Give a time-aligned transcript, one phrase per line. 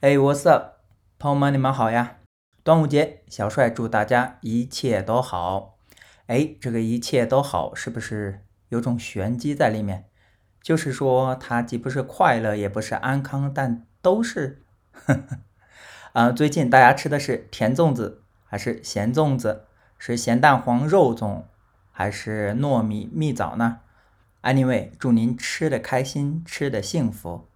[0.00, 0.74] 哎，What's up，
[1.18, 2.18] 朋友们，你们好呀！
[2.62, 5.76] 端午节，小帅祝大家一切都好。
[6.28, 10.04] 哎，这个一切都好，是不是有种玄机在里面？
[10.62, 14.62] 就是说，它既不是快乐，也不是安康，但都是。
[16.14, 19.64] 啊，最近大家吃的是甜粽子还是咸粽子？
[19.98, 21.42] 是咸蛋黄肉粽
[21.90, 23.80] 还是糯米蜜枣呢
[24.42, 27.48] ？Anyway，祝您吃的开心，吃的幸福。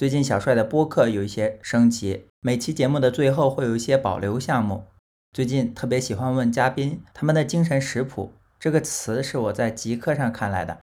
[0.00, 4.86] 最近小帅的播客有一些升级，每期节目的最后会有一些保留项目。
[5.30, 10.78] 最近特别喜欢问嘉宾他们的精神食谱，这个词是我在极客上看来的，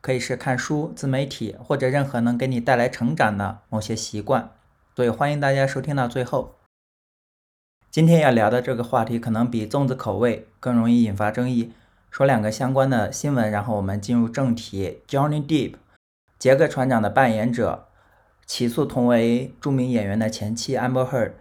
[0.00, 4.52] 可以是看书、自媒体或者任何能给你带来成长的某些习惯。
[4.94, 6.54] 所以欢迎大家收听到最后。
[7.90, 11.72] 今天要聊的这个话题可能比粽子口味更容易引发争议，
[12.12, 15.00] 说两个相关的新闻，然后我们进入正题。
[15.08, 15.74] Johnny Depp，
[16.38, 17.88] 杰克船长的扮演者。
[18.54, 21.32] 起诉同为著名演员的前妻 Amber Heard。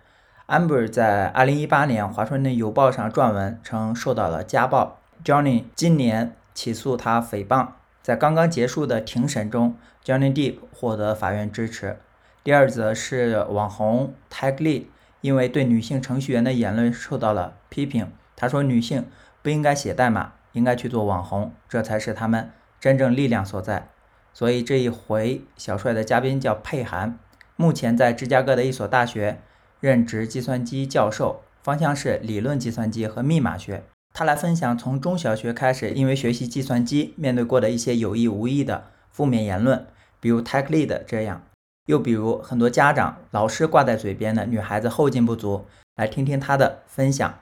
[0.47, 4.97] Amber 在2018年《华盛顿邮报》上撰文称受到了家暴。
[5.21, 7.67] Johnny 今年起诉他诽谤。
[8.01, 11.97] 在刚刚结束的庭审中，Johnny Depp 获得法院支持。
[12.45, 14.85] 第二则是网红 Tag Lee
[15.19, 18.09] 因为对女性程序员的言论受到了批评。
[18.37, 19.05] 他说：“女性
[19.41, 23.89] 不应该写代码，应该去做网红，这才是他们真正力量所在。”
[24.33, 27.19] 所以这一回小帅的嘉宾叫佩涵，
[27.55, 29.39] 目前在芝加哥的一所大学
[29.79, 33.83] 任职计算机教授，方向是理论计算机和密码学。
[34.13, 39.85] 他来分享从中小学开始，因为学习计算机面对过的一些有意无意的负面言论，
[40.19, 41.43] 比如 Tech Lead 这样，
[41.85, 45.65] 又比如很多家长、老师挂在嘴边的女孩子后劲不足。
[45.97, 47.39] 来听听他的分享。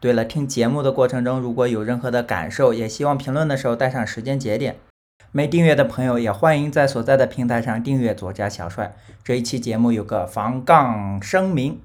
[0.00, 4.76] 对了，听节目的过程中如果有任何的感受，也希望评论的时候带上时间节点。
[5.36, 8.96] 没订阅的朋友也欢迎在所在的平台上订阅左家小帅。
[9.22, 11.78] 这一期节目有个防杠声明：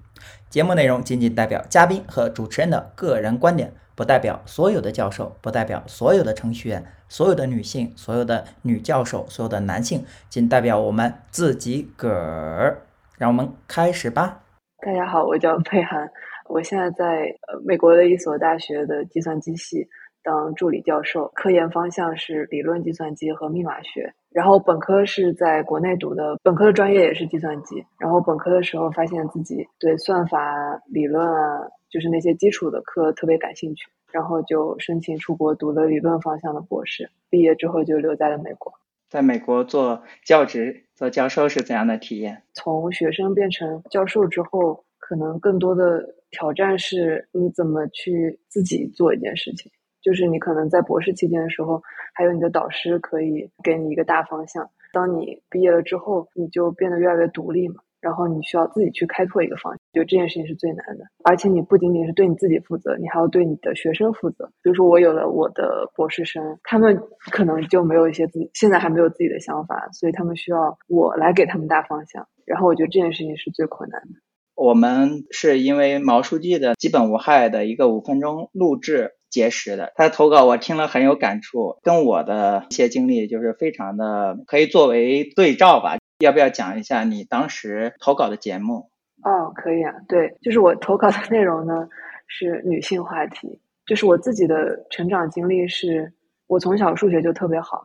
[0.50, 12.84] 节目内容仅仅代表嘉宾和主持人的个人观点，不代表所有的教授，不代表所有的程序员，所有的女性，所有的女教授，所有的男性，仅代表我们自己个儿。
[13.18, 14.44] 让我们开始吧。
[14.78, 16.10] 大家好，我叫佩涵，
[16.48, 19.90] 我现在在美国的一所大学的计算机系。
[20.24, 24.14] 当助理教授，科研方向是理论计算机和密码学。
[24.30, 27.86] 然后本科是在国内读的，本科的专业也是计算机。
[28.00, 30.40] 然后本科的时候发现自己对算法
[30.86, 37.10] 理论啊，就是那些基础的课特别感兴趣，然后就申请出国读了理论方向的博士。
[37.30, 38.72] 毕业之后就留在了美国。
[39.10, 42.44] 在美国做教职、做教授是怎样的体验？
[42.54, 49.70] 从学生变成教授之后，可能更多的挑战是你怎么去自己做一件事情。
[50.02, 51.82] 就是你可能在博士期间的时候，
[52.14, 54.70] 还有你的导师可以给你一个大方向。
[54.94, 59.80] 当你毕业了之后，你就变得越来越独立嘛，然后你需要自己去开拓一个方向。
[59.94, 64.52] 就这件事情是最难的，而且你不仅仅是对你自己负责，你还要对你的学生负责。
[64.62, 67.02] 比如说我有了我的博士生，他们
[67.32, 72.28] 可能就没有一些自己现在还没有自己的想法，所以他们需要我来给他们大方向。
[72.46, 74.20] 然后我觉得这件事情是最困难的。
[74.56, 79.14] 我们是因为毛书记的基本无害的一个五分钟录制。
[79.32, 85.98] 结识的，他的投稿我听了很有感触，跟我的一些经历就是非常的可以作为对照吧。
[86.20, 88.92] 要不要讲一下你当时投稿的节目？
[89.24, 89.94] 哦，可以啊。
[90.08, 91.88] 对，就是我投稿的内容呢
[92.28, 96.14] 是女性话题，就是我自己的成长经历是，
[96.48, 97.84] 我从小数学就特别好，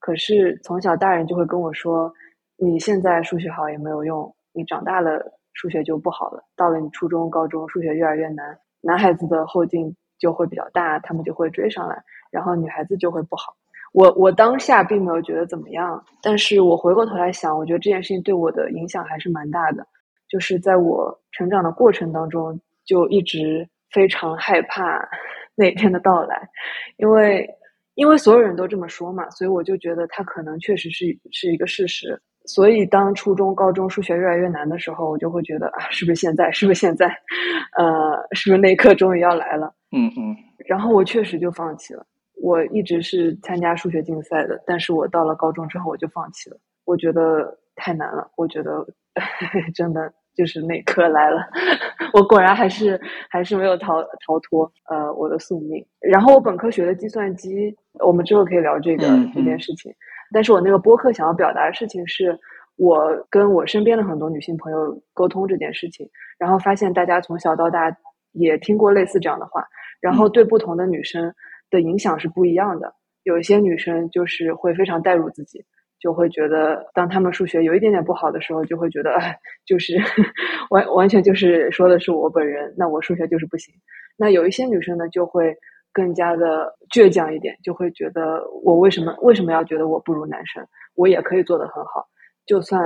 [0.00, 2.12] 可是从小大人就会跟我说，
[2.56, 6.42] 你现在数学好也没有用，你长大了数学就不好了。
[6.56, 9.94] 到了你初中、高中，数学越来越难，男孩子的后劲。
[10.18, 13.54] 就会比较大，他们就会追上来，然后女孩子就会不好。
[13.92, 19.86] 我我当下并没有觉得怎么样，但是我回过头来想，我觉得这件事情对我的影响还是蛮大的。
[20.28, 25.08] 就是在我成长的过程当中，就一直非常害怕
[25.54, 26.48] 那天的到来，
[26.96, 27.48] 因为
[27.94, 32.20] 因为所有人都这么说嘛，所以我就觉得它可能确实是是一个事实。
[32.46, 36.50] 所以，当初中、高中数学越来越难的时候，我就会觉得啊，是不是现在？
[36.52, 37.06] 是不是现在？
[37.76, 39.72] 呃，是不是那一刻终于要来了？
[39.92, 40.36] 嗯嗯。
[40.66, 42.04] 然后我确实就放弃了。
[42.42, 46.56] 我一直是参加数学竞赛的，但是我到了高中之后我就放弃了。
[46.84, 48.28] 我觉得太难了。
[48.36, 48.86] 我觉得
[49.74, 51.40] 真的就是那一刻来了。
[52.12, 53.00] 我果然还是
[53.30, 55.84] 还是没有逃逃脱呃我的宿命。
[56.00, 57.74] 然后我本科学的计算机，
[58.04, 59.92] 我们之后可以聊这个这件事情。
[60.32, 62.38] 但是我那个播客想要表达的事情是，
[62.76, 66.08] 我跟我身边的很多女性朋友沟通这件事情，
[66.38, 67.96] 然后发现大家从小到大
[68.32, 69.66] 也听过类似这样的话，
[70.00, 71.32] 然后对不同的女生
[71.70, 72.94] 的影响是不一样的。
[73.22, 75.64] 有一些女生就是会非常代入自己，
[75.98, 79.96] 就会觉得，当他们数学有一点点不好的时候，就会觉得，哎，就是
[80.70, 83.74] 完完全就是说的是我本人，那我数学就是不行。
[84.16, 85.56] 那有一些女生呢，就会
[85.96, 90.62] 更加的倔强一点，就会觉得我为什么为什么要觉得我不如男生？
[90.94, 92.06] 我也可以做得很好，
[92.44, 92.78] 就算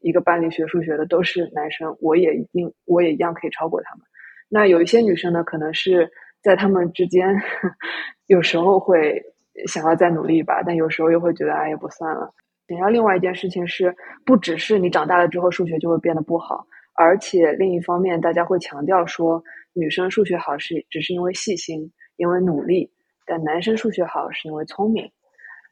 [0.00, 4.04] 一个班里学数学的都是男生，我也一定我也一样可以超过他们。
[4.48, 6.10] 那有一些女生呢，可能是
[6.42, 7.28] 在他们之间，
[8.26, 9.22] 有时候会
[9.68, 12.34] 想要再努力一把，但有时候又会觉得，哎，也不算了。
[12.66, 13.94] 然后另外一件事情是，
[14.26, 16.66] 不只是你长大了之后数学就会变得不好，
[16.96, 19.40] 而且另一方面，大家会强调说，
[19.74, 22.92] 女生数学好是只是因为细心，因为努力，
[23.24, 25.10] 但男生数学好是因为聪明。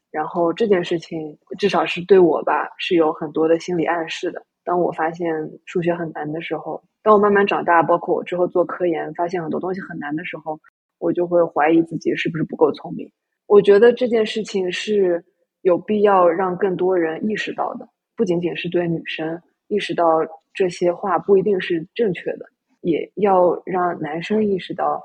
[0.09, 4.43] 然后这件事情至少是对我吧，是有很多的心理暗示的。
[4.63, 5.29] 当我发现
[5.65, 10.59] 数学很难的时候，当我慢慢长大，包括我之后做科研，发现很多东西很难的时候，
[10.97, 13.07] 我就会怀疑自己是不是不够聪明。
[13.45, 15.23] 我觉得这件事情是。
[15.63, 20.05] 有必要让更多人意识到的，不仅仅是对女生意识到
[20.53, 22.45] 这些话不一定是正确的，
[22.81, 25.03] 也要让男生意识到，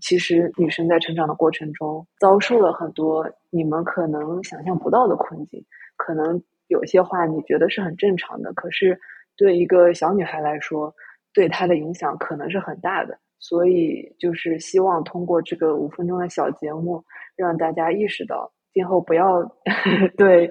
[0.00, 5.64] 其实女生在成长的过程中遭受了很多你们可能想象不到的困境。
[5.96, 8.98] 可能有些话你觉得是很正常的，可是
[9.36, 10.94] 对一个小女孩来说，
[11.32, 13.18] 对她的影响可能是很大的。
[13.38, 17.04] 所以，就是希望通过这个五分钟的小节目，
[17.36, 18.50] 让大家意识到。
[18.72, 19.42] 今后不要
[20.16, 20.50] 对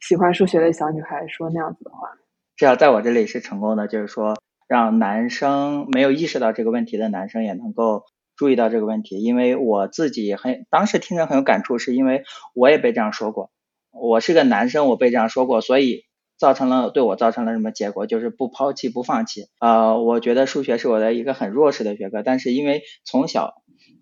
[0.00, 2.10] 喜欢数学的小女孩说那样子的话。
[2.56, 4.34] 这要在我这里是成功的，就是说
[4.68, 8.04] 让男生没有意识到这个问题的男生也能够
[8.36, 9.22] 注意到这个问题。
[9.22, 12.24] 因为我自己很当时听着很有感触，是因为
[12.54, 13.50] 我也被这样说过。
[13.90, 16.04] 我是个男生，我被这样说过，所以
[16.38, 18.06] 造成了对我造成了什么结果？
[18.06, 19.46] 就是不抛弃不放弃。
[19.60, 23.54] 呃，我觉得数学是我的一个很弱势的学科，但是因为从小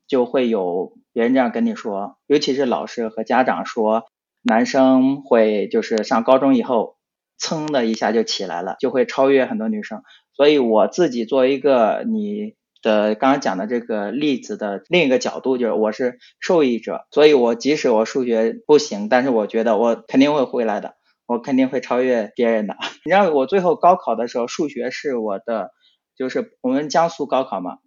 [0.07, 0.93] 就会有。
[1.15, 4.03] 别人这样跟你说，尤其是老师和家长说，
[4.43, 6.97] 男生会就是上高中以后，
[7.39, 10.03] 噌的一下就起来了，就会超越很多女生。
[10.33, 20.95] 所以我自己作为一个你的刚刚讲的这个例子的另一个角度，就是我是受益者，所以我即使我数学不行，但是我觉得我肯定会回来的，
[21.27, 22.77] 我肯定会超越别人的。
[23.05, 25.71] 你知道我最后高考的时候，数学是我的，
[26.17, 27.79] 就是我们江苏高考嘛，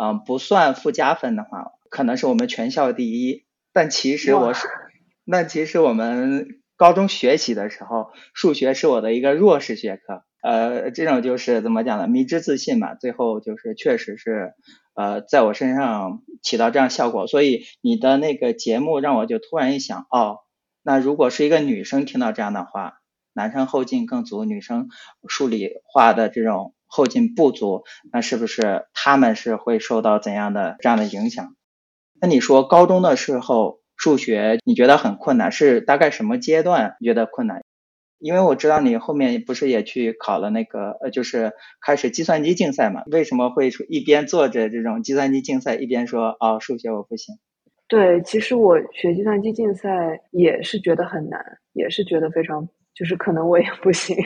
[0.00, 1.72] 嗯，不算附加分的话。
[1.90, 4.66] 可能是我们全校第一，但其实我是，
[5.24, 10.22] 那其实我们高中学习的时候，数学是我的一个弱势学科。
[10.44, 12.06] 呃，这种就是怎么讲呢？
[12.06, 12.94] 迷之自信嘛。
[12.94, 14.52] 最后就是确实是，
[14.92, 17.26] 呃，在我身上起到这样效果。
[17.26, 20.40] 所以你的那个节目让我就突然一想，哦，
[20.82, 22.98] 那如果是一个女生听到这样的话，
[23.32, 24.88] 男生后劲更足，女生
[25.26, 31.56] 数理化的这种后劲不足，那是不是他们是会受到怎样的这样的影响？
[32.20, 37.64] 那你说高中的时候数学你觉得很困难，是大概什么阶段觉得困难？
[38.24, 41.52] 因为我知道你后面不是也去考了那个呃，就是
[41.84, 43.02] 开始计算机竞赛嘛？
[43.12, 47.34] 为什么会一边做着这种计算机竞赛，一边说哦数学我不行？
[47.86, 51.38] 对，其实我学计算机竞赛也是觉得很难，
[51.74, 54.16] 也是觉得非常就是可能我也不行，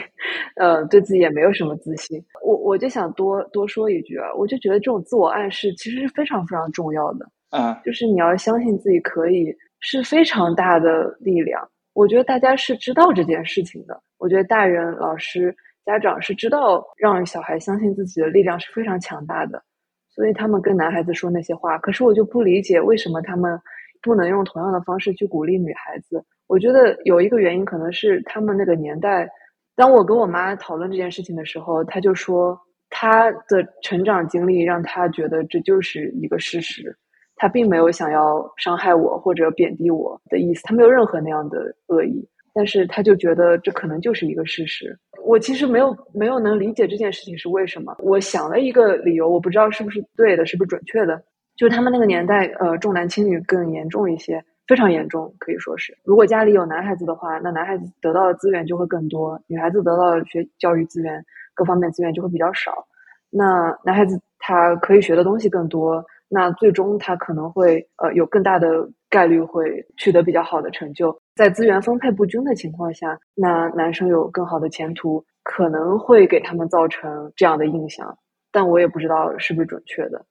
[0.55, 2.23] 呃，对自己也没有什么自信。
[2.41, 7.29] 我我就想多多说一句啊，我就觉得这种自我暗示其实是非常非常重要的。
[7.51, 11.69] 嗯，就是你要相信自己可以，是非常大的力量。
[11.99, 14.01] 我觉得大家是知道这件事情的。
[14.17, 15.53] 我觉得大人、老师、
[15.83, 19.61] 家长是知道让小孩相信自己的力量是非常强大的，
[20.07, 21.77] 所以他们跟男孩子说那些话。
[21.79, 23.59] 可是我就不理解为什么他们
[24.01, 26.23] 不能用同样的方式去鼓励女孩子。
[26.47, 29.29] 我觉得有一个原因可能是他们那个年代。
[29.75, 32.57] 当我跟我妈讨论这件事情的时候，她就说
[32.89, 36.95] 她的成长经历让她觉得这就是一个事实。
[37.41, 44.95] 他并没有想要伤害我或者贬低我的意思，他没有任何那样的恶意，但是他就觉得这可能就是一个事实。
[45.23, 47.95] 我其实没有没有能理解这件事情是为什么。
[47.99, 51.23] 我想了一个理由，我不知道是不是对的，是不是准确的。
[51.55, 55.97] 就是他们那个年代，呃，重男轻女更严重一些，非常严重，可以说是。
[56.03, 62.85] 如果家里有男孩子的话，那男孩子得到的资源就会更多，女孩子得到的学教育资源各方面资源就会比较少。
[63.29, 66.03] 那男孩子他可以学的东西更多。
[66.31, 78.19] 那最终他可能会呃有更大的概率会取得比较好的成就，在资源分配不均的情况下，那男生有更好的前途，可能会给他们造成这样的印象，
[78.51, 80.27] 但我也不知道是不是准确的。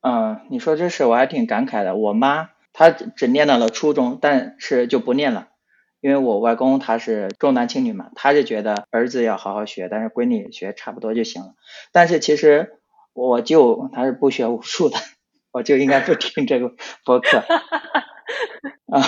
[0.00, 1.94] 嗯，你说这事我还挺感慨的。
[1.94, 5.50] 我妈她只念到了初中，但是就不念了，
[6.00, 11.54] 因为我外公他是重男轻女嘛，他是觉得儿子要好好学，但是闺女学差不多就行了。
[11.92, 12.78] 但是其实。
[13.12, 14.96] 我就他是不学武术的，
[15.52, 16.72] 我就应该不听这个
[17.04, 17.42] 播客。
[18.92, 19.00] 啊，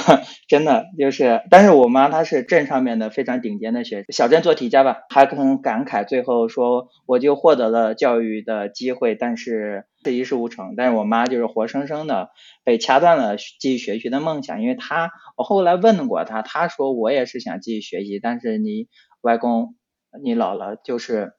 [0.49, 10.75] 真的就是，但是我妈她是镇上面的非常顶尖的学小镇做题家吧，还很感慨，最后说我就获得了教育的机会，但是一事无成。
[10.75, 12.30] 但是我妈就是活生生的
[12.64, 18.88] 被掐断了继续学习的梦想，因为她我后来问过她，她说我也是想继续学习，但是你
[19.20, 19.76] 外公
[20.23, 21.34] 你姥姥就是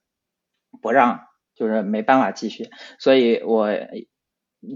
[0.84, 1.22] 不让，
[1.56, 2.70] 就是没办法继续，
[3.00, 3.70] 所以我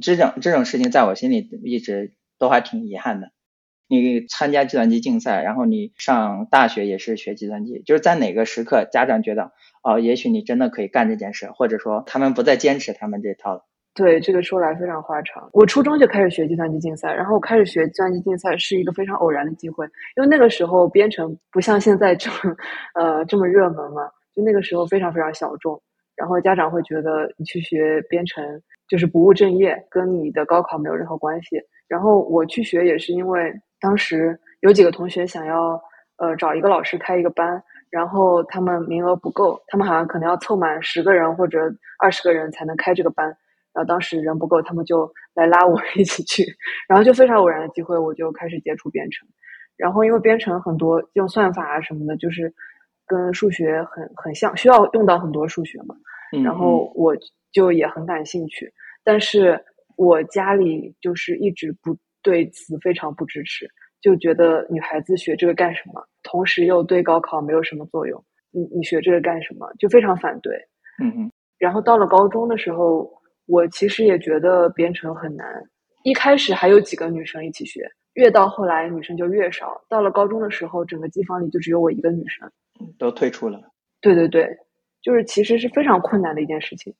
[0.02, 3.32] 这种这种事情在我心里一直都还挺遗憾的。
[3.92, 13.66] 你参加计算机竞赛，然后你上大学也是学计算机，就是在哪个时刻家长觉得哦，也许你真的可以干这件事，或者说他们不再坚持他们这套了。
[13.96, 15.50] 对，这个说来非常话长。
[15.54, 22.56] 我初中就开始学计算机竞赛，然后我开始学计算机竞赛是一个非常偶然的机会，因为那个时候编程不像现在这么
[22.94, 24.04] 呃这么热门嘛，
[24.36, 25.82] 就那个时候非常非常小众，
[26.20, 28.44] 然后家长会觉得你去学编程
[28.90, 31.56] 就是不务正业，跟你的高考没有任何关系。
[31.88, 33.54] 然后我去学也是因为。
[33.82, 35.82] 当时有几个同学想要，
[36.18, 41.58] 呃，找一个老师开一个班，然后他们名额不够，他们好像可能要凑满十个人或者
[41.98, 43.26] 二十个人才能开这个班。
[43.72, 46.44] 然后当时人不够，他们就来拉我一起去，
[46.90, 49.26] 然后就非常偶然的机会，我就开始接触编程。
[49.78, 52.54] 然后因为编程很多用算法啊什么的，就是
[53.10, 55.96] 跟数学很很像，需要用到很多数学嘛。
[56.44, 57.14] 然后我
[57.52, 58.72] 就也很感兴趣，
[59.04, 59.60] 但是
[59.98, 61.98] 我家里就是一直不。
[62.22, 63.66] 对此非常不支持，
[64.02, 66.06] 就觉得女孩子学这个干什么？
[66.22, 68.22] 同时又对高考没有什么作用。
[68.52, 69.66] 你你学这个干什么？
[69.80, 70.54] 就非常反对。
[71.02, 71.32] 嗯嗯。
[71.58, 73.10] 然后到了高中的时候，
[73.46, 75.48] 我其实也觉得编程很难。
[76.04, 79.82] 一开始还有几个女生一起学，越到后来女生就越少。
[79.88, 82.52] 到了高中的时候，整个机房里就只有我一个女生，
[82.98, 83.62] 都退出了。
[84.02, 84.48] 对对对，
[85.02, 86.94] 就是其实是非常困难的一件事情，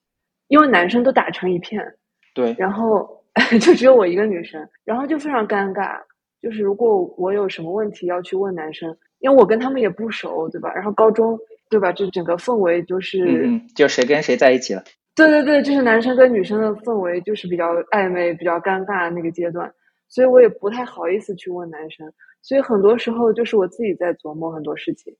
[0.48, 1.94] 因为男生都打成一片。
[2.34, 2.54] 对。
[2.58, 3.18] 然后。
[3.62, 5.96] 就只有我一个女生，然后就非常尴尬。
[6.42, 10.74] 就是如果我有什么问题要去问男生，因为我跟他们也不熟，对吧？
[10.74, 11.38] 然后高中，
[11.70, 11.92] 对吧？
[11.92, 14.82] 这整个氛围就是，嗯，就谁跟谁在一起了？
[15.14, 19.72] 对对对，就是男生跟女生的氛围就是比较暧昧、比较尴尬那个阶段，
[20.08, 22.12] 所以我也不太好意思去问男生。
[22.42, 25.14] 所以很多时候就是我自己在琢磨很多事情，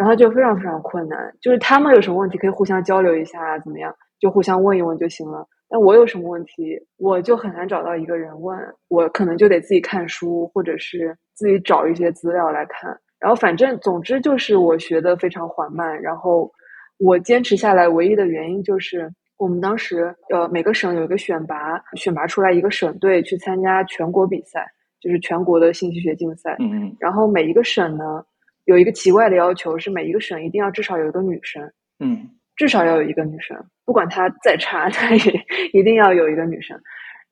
[0.00, 1.30] 然后就非常非常困难。
[1.42, 3.94] 就是他们有什么问题可以互相交流一下，怎么样？
[4.18, 5.46] 就互相问一问就行了。
[5.70, 12.98] 那我有什么问题，我就很难找到一个人问，我可能就得自己看书，或者是自己找一些资料来看。
[13.18, 16.00] 然后反正总之就是我学的非常缓慢。
[16.00, 16.50] 然后
[16.98, 24.66] 我坚持下来唯一的原因就是我们当时呃每个省有一个选拔，选拔出来一个省队去参加全国比赛，
[24.98, 26.56] 就是全国的信息学竞赛。
[26.58, 26.96] 嗯嗯。
[26.98, 28.24] 然后每一个省呢
[28.70, 31.60] 有一个奇怪的要求，是每一个省一定要至少有一个女生。
[31.98, 32.30] 嗯。
[32.56, 35.32] 至少要有一个女生，不管她再差， 她也
[35.72, 36.78] 一定要有一个女生，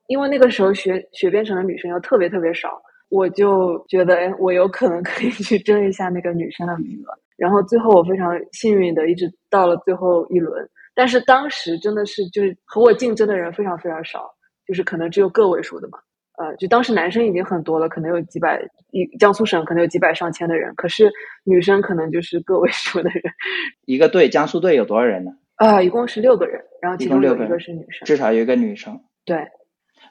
[0.07, 7.13] 因为那个时候学学编程的女生又特别特别少，我就觉得，哎，我有可能 可以去争一下那个女生的名额。
[7.37, 14.27] 然后最后我非常幸运的一直到了最后一轮，但是当时真的是就是和我竞争的人非常非常少，
[14.65, 15.99] 就是可能只有个位数的嘛。
[16.39, 21.11] 呃，就当时男生已经很多了，可能有几百，一江苏省可能有几百上千的人，可是
[21.43, 23.21] 女生可能就是个位数的人。
[23.85, 25.31] 一个队，江苏队有多少人呢？
[25.55, 28.97] 啊，一共是六个人，然后其中有一个是女生，至少有一个女生。
[29.25, 29.45] 对，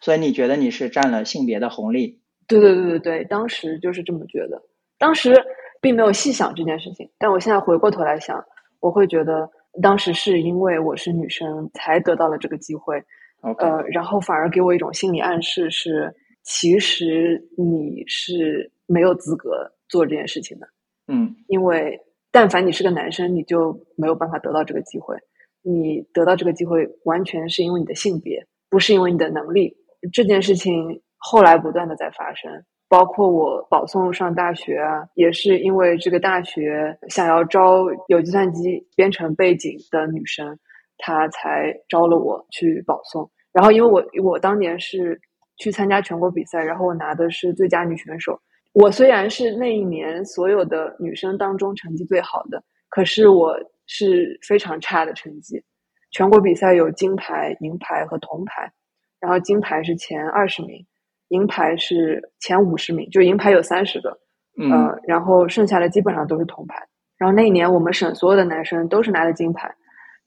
[0.02, 2.20] 所以你觉得你是占了性别的红利？
[2.46, 4.62] 对对对对对，当时就是这么觉得，
[4.98, 5.34] 当时
[5.80, 8.44] 并没有细想这件事情，但我现在回过头来想，
[8.80, 9.48] 我会觉得
[9.80, 13.02] 当时是因为我是女生才得到了这个机会。
[13.42, 20.68] 呃，然后反而给我一种心理暗示是，其实你是没有资格做这件事情的。
[21.06, 21.98] 嗯，因为
[22.30, 25.16] 但凡你是个男生，你就没有办法得到这个机会。
[25.62, 29.74] 你得到这个机会，完全是因为你的性别，不是因为你的能力。
[30.12, 32.50] 这件事情后来不断的在发生，
[32.88, 40.58] 包括我保送上大学啊，也是因为这个大学想要招有计算机编程背景的女生。
[40.98, 45.18] 他才招了我去保送，然后因为我我当年是
[45.56, 48.38] 去参加全国比赛，然后我拿的是最佳女选手。
[48.74, 55.62] 我虽然是那一年所有的女生当中成绩最好的，可是我是非常差的成绩。
[56.10, 58.70] 全国比赛有金牌、银牌和铜牌，
[59.20, 60.84] 然后金牌是前二十名，
[61.28, 64.16] 银牌是前五十名，就银牌有三十个，
[64.60, 64.70] 嗯，
[65.06, 66.76] 然后剩下的基本上都是铜牌。
[67.16, 69.74] 然后那一年我们省所有的男生都是拿的金牌。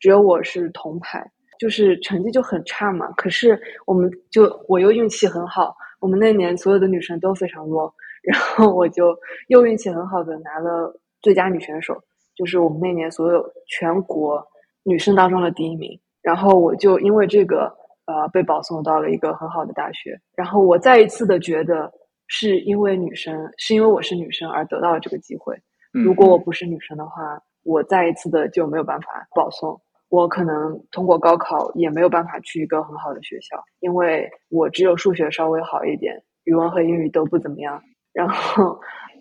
[0.01, 1.24] 只有我是铜牌，
[1.58, 3.10] 就是成绩就很差嘛。
[3.12, 7.93] 可是我们就我又运气很好，我们那年所有的女生都非常弱，
[8.24, 9.15] 然后我就
[9.48, 11.96] 又运气很好的拿了最佳女选手，
[12.36, 14.43] 就是我们那年所有全国
[14.84, 15.98] 女生当中的第一名。
[16.24, 17.72] 然后我就因为这个
[18.05, 20.20] 呃被保送到了一个很好的大学。
[20.36, 21.91] 然后我再一次的觉得
[22.25, 25.55] 是因为女生，是因为我是女生而得到了这个机会。
[25.93, 29.79] 嗯如果我不是女生的话，我再一次的就没有办法保送。
[30.12, 37.82] 我可能通过高考也没有办法去一个很好的学校，因为我只有数学稍微好一点，语文和英语都不怎么样。
[38.12, 38.77] 然后，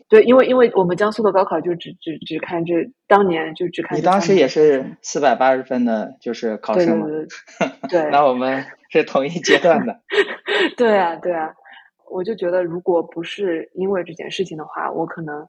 [0.08, 2.74] 对，因为因为我们江苏的高考就只只只看这
[3.06, 4.02] 当年就只看你。
[4.02, 7.06] 当时也是四百八十分的，就是考生嘛？
[7.88, 10.00] 对对那我们是同一阶段的。
[10.76, 11.54] 对啊对啊，
[12.10, 15.46] 我就觉得如果不是因为这件事情的话，我可能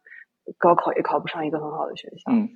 [0.60, 2.32] 高考也考不上一个很好的学校。
[2.32, 2.48] 嗯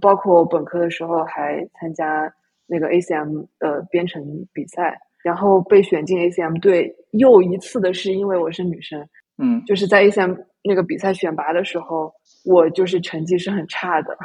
[0.00, 2.32] 包括我本科的时候还参加
[2.66, 4.22] 那个 ACM 的编程
[4.52, 9.00] 比赛，然后被选进 ACM 队，又一次的是因为我是女生，
[9.38, 12.12] 嗯就是在 ACM 那个比赛选拔的时候，
[12.44, 14.16] 我就是成绩是很差的，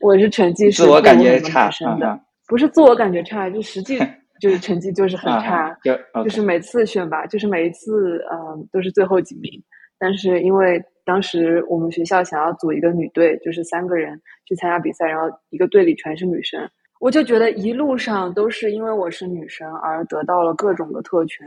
[0.00, 3.98] 我是成绩是自我感觉差男生的，啊不是自我感觉差，就实际
[4.40, 5.76] 就是成绩就是很啊差，
[6.12, 9.50] 啊就是每次选拔，就是每一次嗯都是最后几名。
[10.02, 16.68] 但是因为当时我们学校想要组一个女队，就是三个人去参加比赛，然后一个队里全是女生，
[16.98, 21.46] 我就觉得一路上都是因为我是女生而得到了各种的特权。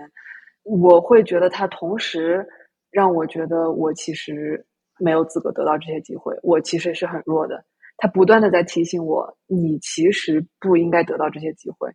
[0.63, 2.47] 我会觉得它同时
[2.91, 4.65] 让我觉得我其实
[4.99, 7.61] 没有资格得到这些机会，我其实是很弱的。
[7.97, 11.89] 他不断的在提醒我，你其实不应该得到这些机会。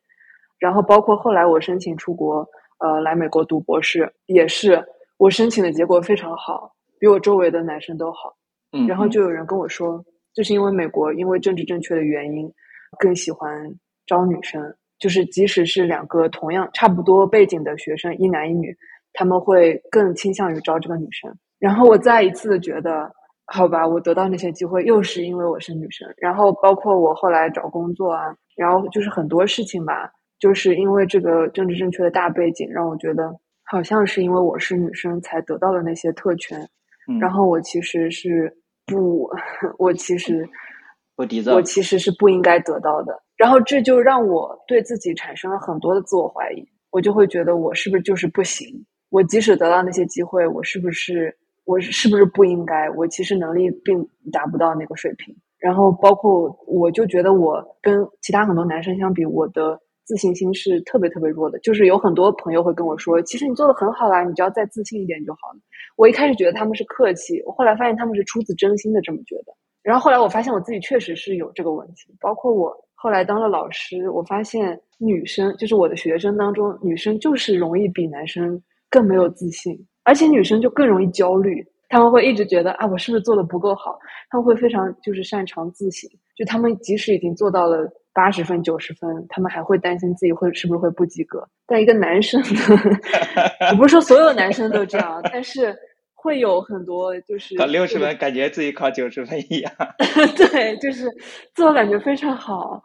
[0.59, 2.47] 然后包括后来我申请出国，
[2.81, 4.85] 呃，来美国读博士，也是
[5.21, 8.35] 我申请的结果非常好，比我周围的男生都好。
[8.73, 12.51] 嗯，然后就有人跟我说，就是因为美国因为政治正确的原因，
[12.99, 13.71] 更喜欢
[14.07, 18.75] 招女生，就是即使是两个同样差不多背景的学生，一男一女，
[19.13, 21.31] 他们会更倾向于招这个女生。
[21.59, 23.13] 然后我再一次的觉得，
[23.45, 26.09] 好吧，我得到那些机会又是因为我是女生。
[26.17, 33.31] 然后包括我后来找工作啊，然后就是很多事情吧，就是因为这个政治正确的大背景，让我觉得
[33.71, 36.61] 好像是因为我是女生才得到了那些特权。
[37.09, 38.53] 嗯然后我其实是
[38.87, 39.29] 不，
[39.79, 40.49] 我其实
[41.55, 43.21] 我其实是不应该得到的。
[43.37, 48.67] 然后这就让我对自己产生了很多的自我怀疑，我就会觉得我是不是就是不行？
[49.11, 52.89] 我即使得到那些机会，我是不是我是不是不应该？
[52.91, 55.35] 我其实能力并达不到那个水平。
[55.59, 59.79] 然后包括我就觉得我跟其他很多男生相比，我的
[60.11, 61.57] 自信心是特别特别弱的。
[61.61, 65.61] 就是有很多朋友会跟我说，其实你做的很好啦，你只要再自信一点就好了。
[65.95, 69.55] 我一开始觉得他们是客气，我后来发现他们是出自真心的这么觉得。
[69.85, 83.99] 然后后来我发现我自己确实是有这个问题，包括我后来当了老师，我发现女生就是我的学生当中，女生就是容易比男生更没有自信，而且女生就更容易焦虑，他们会一直觉得啊，我是不是做的不够好？
[84.29, 91.47] 他们会非常就是擅长自省，就他们即使已经做到了八十分、九十分，他们还会担心自己会是不是会不及格。
[91.67, 92.91] 但一个男生呢，
[93.73, 95.75] 我不是说所有男生都这样，但是
[96.15, 99.73] 会有很多就是考六十分，感觉自己考九十分一样。
[100.37, 101.07] 对，就是
[101.55, 102.83] 自我感觉非常好。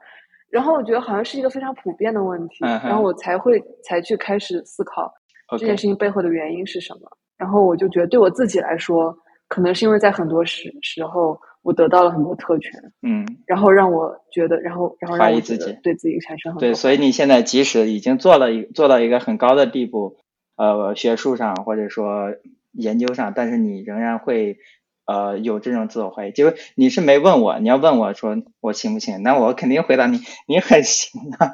[0.50, 5.12] 然后我觉得好像是一个非常普遍的问题，嗯然后我才会才去开始思考
[5.58, 7.02] 这件事情背后的原因是什么。
[7.36, 9.14] 然后我就觉得对我自己来说，
[9.50, 20.17] 可能是因为在很多时时候我得到了很多特权，嗯，然后让我觉得，然后然后让我觉怀疑自己得对自己产生很多对，所以你现在即使已经做了一做到一个很高的地步，
[20.58, 22.36] 呃，学术上或者说
[22.71, 24.60] 研究上，但是你仍然会
[25.08, 26.32] 呃有这种自我怀疑。
[26.32, 31.54] 结果你是没问我，你要问我说我行不行，那我肯定回答你，你很行啊。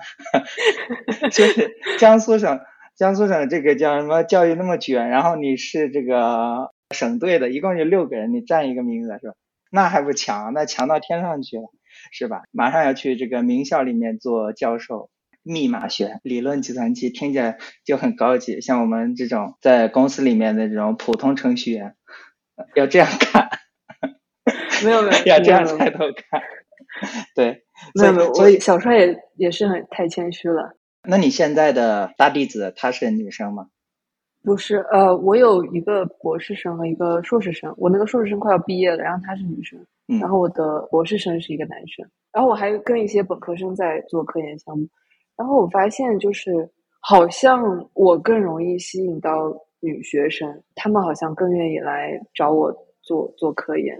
[1.31, 2.59] 就是江苏省，
[2.97, 9.35] 江苏省这个叫什么教育那么卷，然后你是这个省队的，一共就六个人，你占一个名额是吧？
[9.71, 11.63] 那还不强，那强到天上去了，
[12.11, 12.43] 是吧？
[12.51, 15.09] 马上要去这个名校里面做教授。
[15.43, 21.95] 密码学、理论计算机听起来就很高级，像我们这种在公司里面的这种普通程序员，
[22.75, 23.49] 要这样看，
[24.85, 26.43] 没有 没有要这样抬头看。
[27.33, 27.63] 对，
[27.95, 30.77] 没有没有，所以我小帅也也是很太谦虚了。
[31.01, 33.65] 那你现在的大弟子她是女生吗？
[34.43, 44.87] 不是，呃，我有一个博士生和一个硕士生，我那个硕士生快要毕业了，然后她是女生，嗯然后我的博士生是一个男生，然后我还跟一些本科生在做科研项目，
[45.37, 46.67] 然后我发现就是
[46.99, 53.95] 好像我更容易吸引到女学生，她们好像更愿意来找我做做科研，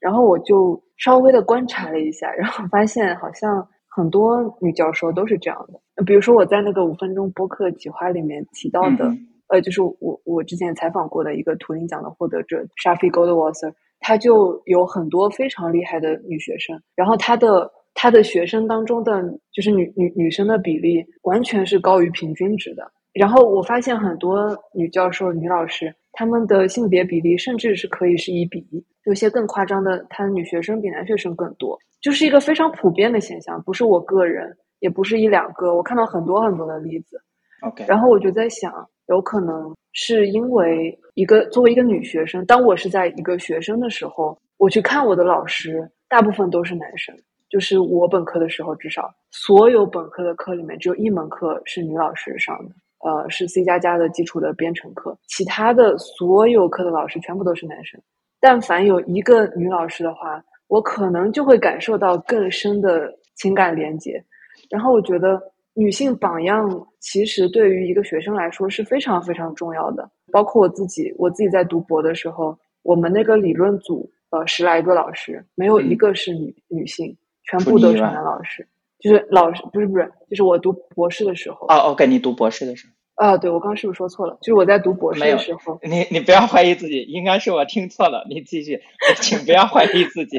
[0.00, 9.04] 然后我就稍微的观察了一下，然后发现好像很多女教授都是这样的，比如说我在那个五分钟播客企划里面提到的。
[9.04, 22.90] 嗯呃，就是我我之前采访过的一个图灵奖的获得者 Shafi Goldwasser，他就有很多非常厉害的女学生，然后他的他的学生当中的就是女女女生的比例完全是高于平均值的。
[23.12, 37.16] 然后我发现很多女教授、女老师，她们的性别比例甚至是可以是一比一，有些更夸张的，她的女学生比男学生更多，就是一个非常普遍的现象，不是我个人，也不是一两个，我看到很多很多的例子。
[37.62, 38.72] OK，然后我就在想，
[39.06, 47.14] 有可能是因为一个作为一个女学生，当我是在一个学生的时候，我去看我的老师，大部分都是男生。
[47.50, 52.74] 就是我本科的时候，至少所有本科的课里面，只有一门课是女老师上的，
[53.08, 55.16] 呃，是 C 加加的基础的编程课。
[55.28, 58.00] 其他的所有课的老师全部都是男生。
[58.40, 64.24] 但凡有一个女老师的话，我可能就会感受到更深的情感连接。
[64.68, 65.40] 然后我觉得，
[65.74, 66.68] 女性榜样
[67.00, 70.10] 其实对于一个学生来说是非常非常重要的。
[70.32, 77.16] 包括我自己，我自己在读博的时候，我们那个理论组，呃，十来个老师，没有一个是女女性。
[77.46, 78.66] 全部都是男老师，
[78.98, 81.66] 就是老师不是不是，就是我读博士的时候。
[81.66, 82.94] 哦哦，跟你读博士的时候。
[83.16, 84.38] 啊，对，我刚刚是不是说错了？
[84.40, 85.78] 就是我在读博士的时候。
[85.82, 88.26] 你你不要怀疑自己，应该是我听错了。
[88.30, 88.80] 你继续，
[89.20, 90.38] 请不要怀疑自己。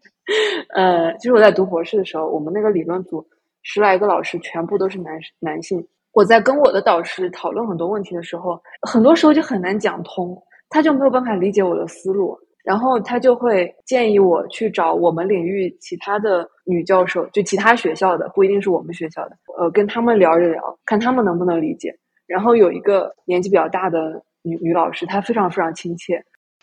[0.74, 3.26] 呃，就是我在读博士的时候，我们那个理论组
[3.62, 5.84] 十来个老师全部都是男男性。
[6.12, 10.36] 我在跟我的导师讨论很多问题的时候，很多时候就很难讲通，
[10.68, 12.38] 他就没有办法理解我的思路。
[12.64, 21.92] 然后他就会建议我去找我们领域其他的女教授，就其他学校的，不一定是我们学校的，呃，跟他们聊一聊，看他们能不能理解。
[22.24, 26.22] 然后有一个年纪比较大的女女老师，她非常非常亲切，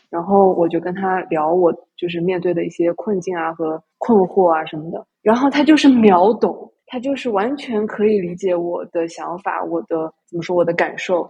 [0.10, 11.30] 然后我就跟她聊我就是面对的一些困境啊和困惑啊什么的，然后她就是秒懂，他就是完全可以理解我的想法，我的怎么说我的感受。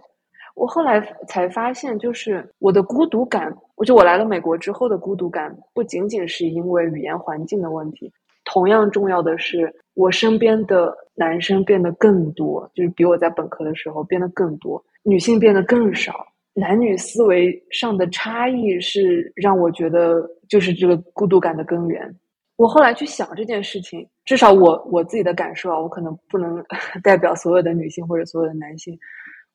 [0.56, 3.54] 我后来才发现，就是我的孤独感。
[3.76, 8.10] 我就我来了美国之后的孤独感，不仅仅是因为语言环境的问题，
[8.44, 16.26] 同样重要的是，我身边的男生变得更多，就是比我在本科的时候变得更多，女性变得更少。
[16.52, 22.14] 男女思维上的差异是让我觉得，就是这个孤独感的根源。
[22.56, 26.64] 我后来去想这件事情，至少我我自己的感受啊，我可能不能
[27.02, 28.96] 代表所有的女性或者所有的男性。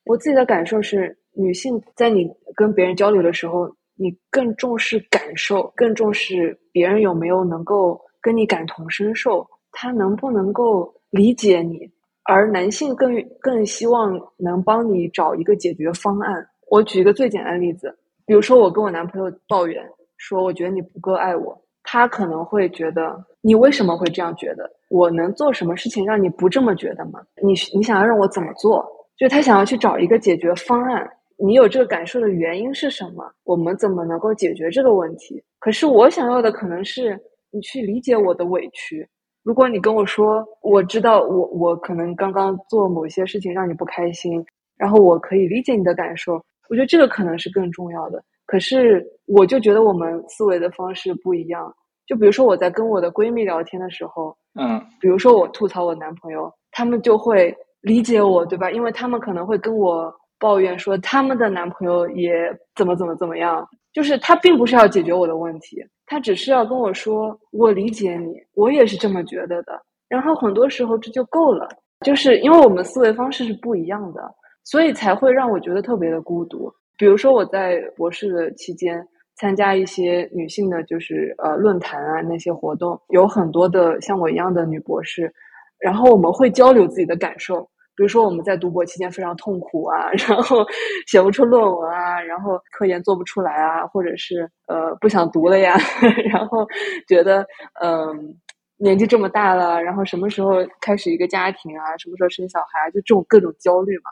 [0.03, 11.89] 我自己的感受是，女性在你跟别人交流的时候，你更重视感受，更重视别人有没有能够跟你感同身受，他能不能够理解你；
[12.25, 16.45] 而男性更更希望能帮你找一个解决方案。
[16.69, 19.81] 我举一个最简单的例子，比如说我跟我男朋友抱怨
[20.17, 21.57] 说，我觉得你不够爱我，
[21.95, 24.69] 他可能会觉得你为什么会这样觉得？
[24.89, 27.21] 我能做什么事情让你不这么觉得吗？
[27.41, 28.85] 你你想要让我怎么做？
[29.15, 33.31] 就他想要去找一个解决方案，你有这个感受的原因是什么？
[33.45, 35.41] 我们怎么能够解决这个问题？
[35.57, 37.17] 可是我想要的可能是
[37.49, 39.07] 你去理解我的委屈。
[39.41, 44.45] 如果你跟我说，我知道我我可能刚刚做某些事情让你不开心，
[44.77, 46.33] 然后我可以理解你的感受，
[46.67, 48.21] 我觉得这个可能是更重要的。
[48.45, 51.73] 可是我就觉得我们思维的方式不一样。
[52.07, 57.55] 就比如说我在跟我的闺蜜聊天的时候，嗯，比如说我吐槽我男朋友，他们就会。
[57.85, 58.71] 理解我，对吧？
[58.71, 63.63] 因为他们可能会跟我抱怨说，他们的男朋友也怎么怎么怎么样。
[63.93, 69.79] 就是他并不是要解决我的问题，他只是要跟我说，我理解你，我也是这么觉得的。
[70.09, 71.69] 然后很多时候这就够了，
[72.03, 76.73] 就是因为我们思维方式是不一样的，所以才会让我觉得特别的孤独。
[76.97, 85.31] 比如说我在博士的期间参加一些女性的，就是呃论坛啊那些活动，有很多的像我一样的女博士，
[85.79, 87.69] 然后我们会交流自己的感受。
[87.97, 90.65] 比如说我们在读博期间非常痛苦啊， 然后
[91.07, 95.77] 写不出论文啊，然后科研做不出来啊，或者是呃不想读了呀，
[96.29, 96.67] 然后
[97.07, 97.45] 觉得
[97.81, 98.35] 嗯
[98.77, 104.11] 年纪这么大了，然后什么时候开始一个家庭啊，什么时候生小孩，就这种各种焦虑嘛。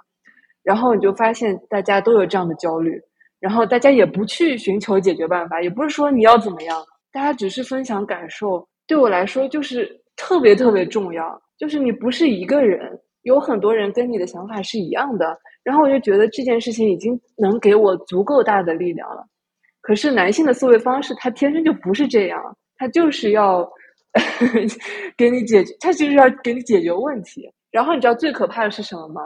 [0.63, 2.97] 然后你就发现大家都有这样的焦虑，
[3.43, 8.65] 然后大家也不去寻求解决办法，也不是说你要怎么样，大家只是分享感受。
[8.87, 12.97] 对我来说就是特别特别重要，就是你不是一个人。
[13.23, 19.25] 有很多人跟你的想法是一样的，然后我就觉得这件事情已经能给我足够大的力量了。
[19.81, 22.41] 可是男性的思维方式，他天生就不是这样，
[22.77, 23.69] 他就是要
[25.17, 27.51] 给你解决，他就是要给你解决问题。
[27.71, 29.21] 然后你知道最可怕的是什么吗？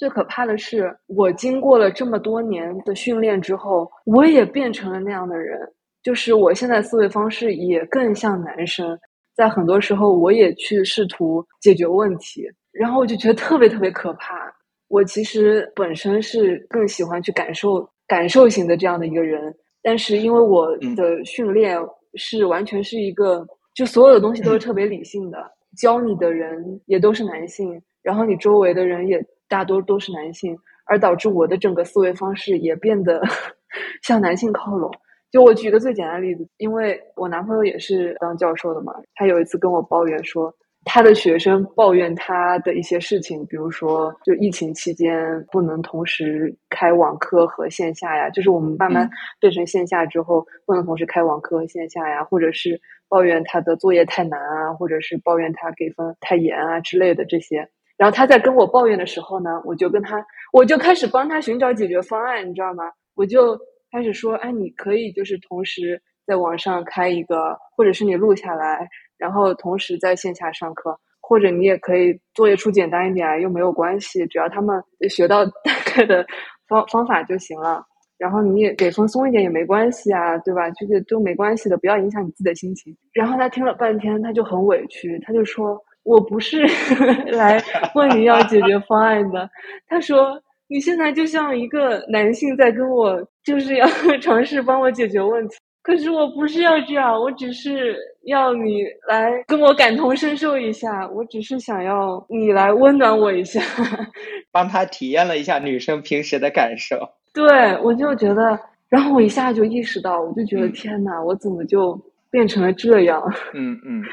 [0.00, 5.60] 最可怕的是我经过了这么多年的训练之后，我也变成了那样的人，
[6.02, 8.98] 就是我现在思维方式也更像男生，
[9.36, 12.50] 在很多时候我也去试图解决问题。
[12.72, 14.50] 然后我就觉得特别特别可怕。
[14.88, 21.78] 我其实本身是更喜欢去感受、感受型的这样的一个人，但是因为我的训练
[22.14, 25.38] 是完全是一个，就所有的东西都是特别理性的，
[25.76, 33.20] 教你的人也都是男性，然后你周围的人也大多都是男性，而导致我的整个思维方式也变得
[34.02, 34.90] 向男性靠拢。
[35.30, 40.54] 就我举个最简单的例子，因为我男朋友也是当教授的嘛，他有一次跟我抱怨说。
[40.82, 49.08] 他的学生抱怨他的一些事情，比如说，就疫情期间不能同时开网课和线下呀，就是我们慢慢
[49.38, 57.68] 变成线下之后，不能同时开网课和线下呀，或者是抱怨他的作业太难啊，或者是抱怨他给分太严啊之类的这些。
[58.00, 62.84] 然后他在跟我抱怨的时候呢，我就跟他，我就开始帮他寻找解决方案，你知道吗？
[63.14, 63.54] 我就
[63.92, 68.88] 开始说，哎，你可以就是同时在网上开一个，或者是你录下来。
[69.18, 76.24] 然后同时在线下上课，或者你也可以作业出简单一点，又没有关系，只要他们学到 大概的
[76.68, 77.84] 方方法就行了。
[78.16, 80.70] 然后你也给放松一点也没关系啊，对吧？
[80.70, 82.96] 就是都没关系的，不要影响你自己的心情。
[83.12, 86.66] 然后他听了半天，他就很委屈，他就说：“我不是
[87.32, 87.62] 来
[87.94, 89.48] 问你要解决方案的。”
[89.88, 93.86] 他说：“你现在就像一个男性在跟我，就是要
[94.20, 103.60] 尝试帮我解决问题。”可是我不是要这样，我只是要你来跟我感同身受一下，我只是想要你来温暖我一下，
[104.52, 106.96] 帮他体验了一下女生平时的感受。
[107.32, 107.48] 对，
[107.82, 108.58] 我就觉得，
[108.90, 111.98] 然后我一下就意识到，我就觉得天哪，我怎么就
[112.30, 113.18] 变成了这样？
[113.54, 114.10] 嗯嗯，对，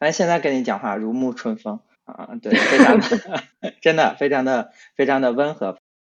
[0.00, 3.44] 反正现在跟你讲话如沐春风啊，对，非常的，
[3.82, 5.76] 真的非常的非常的温和。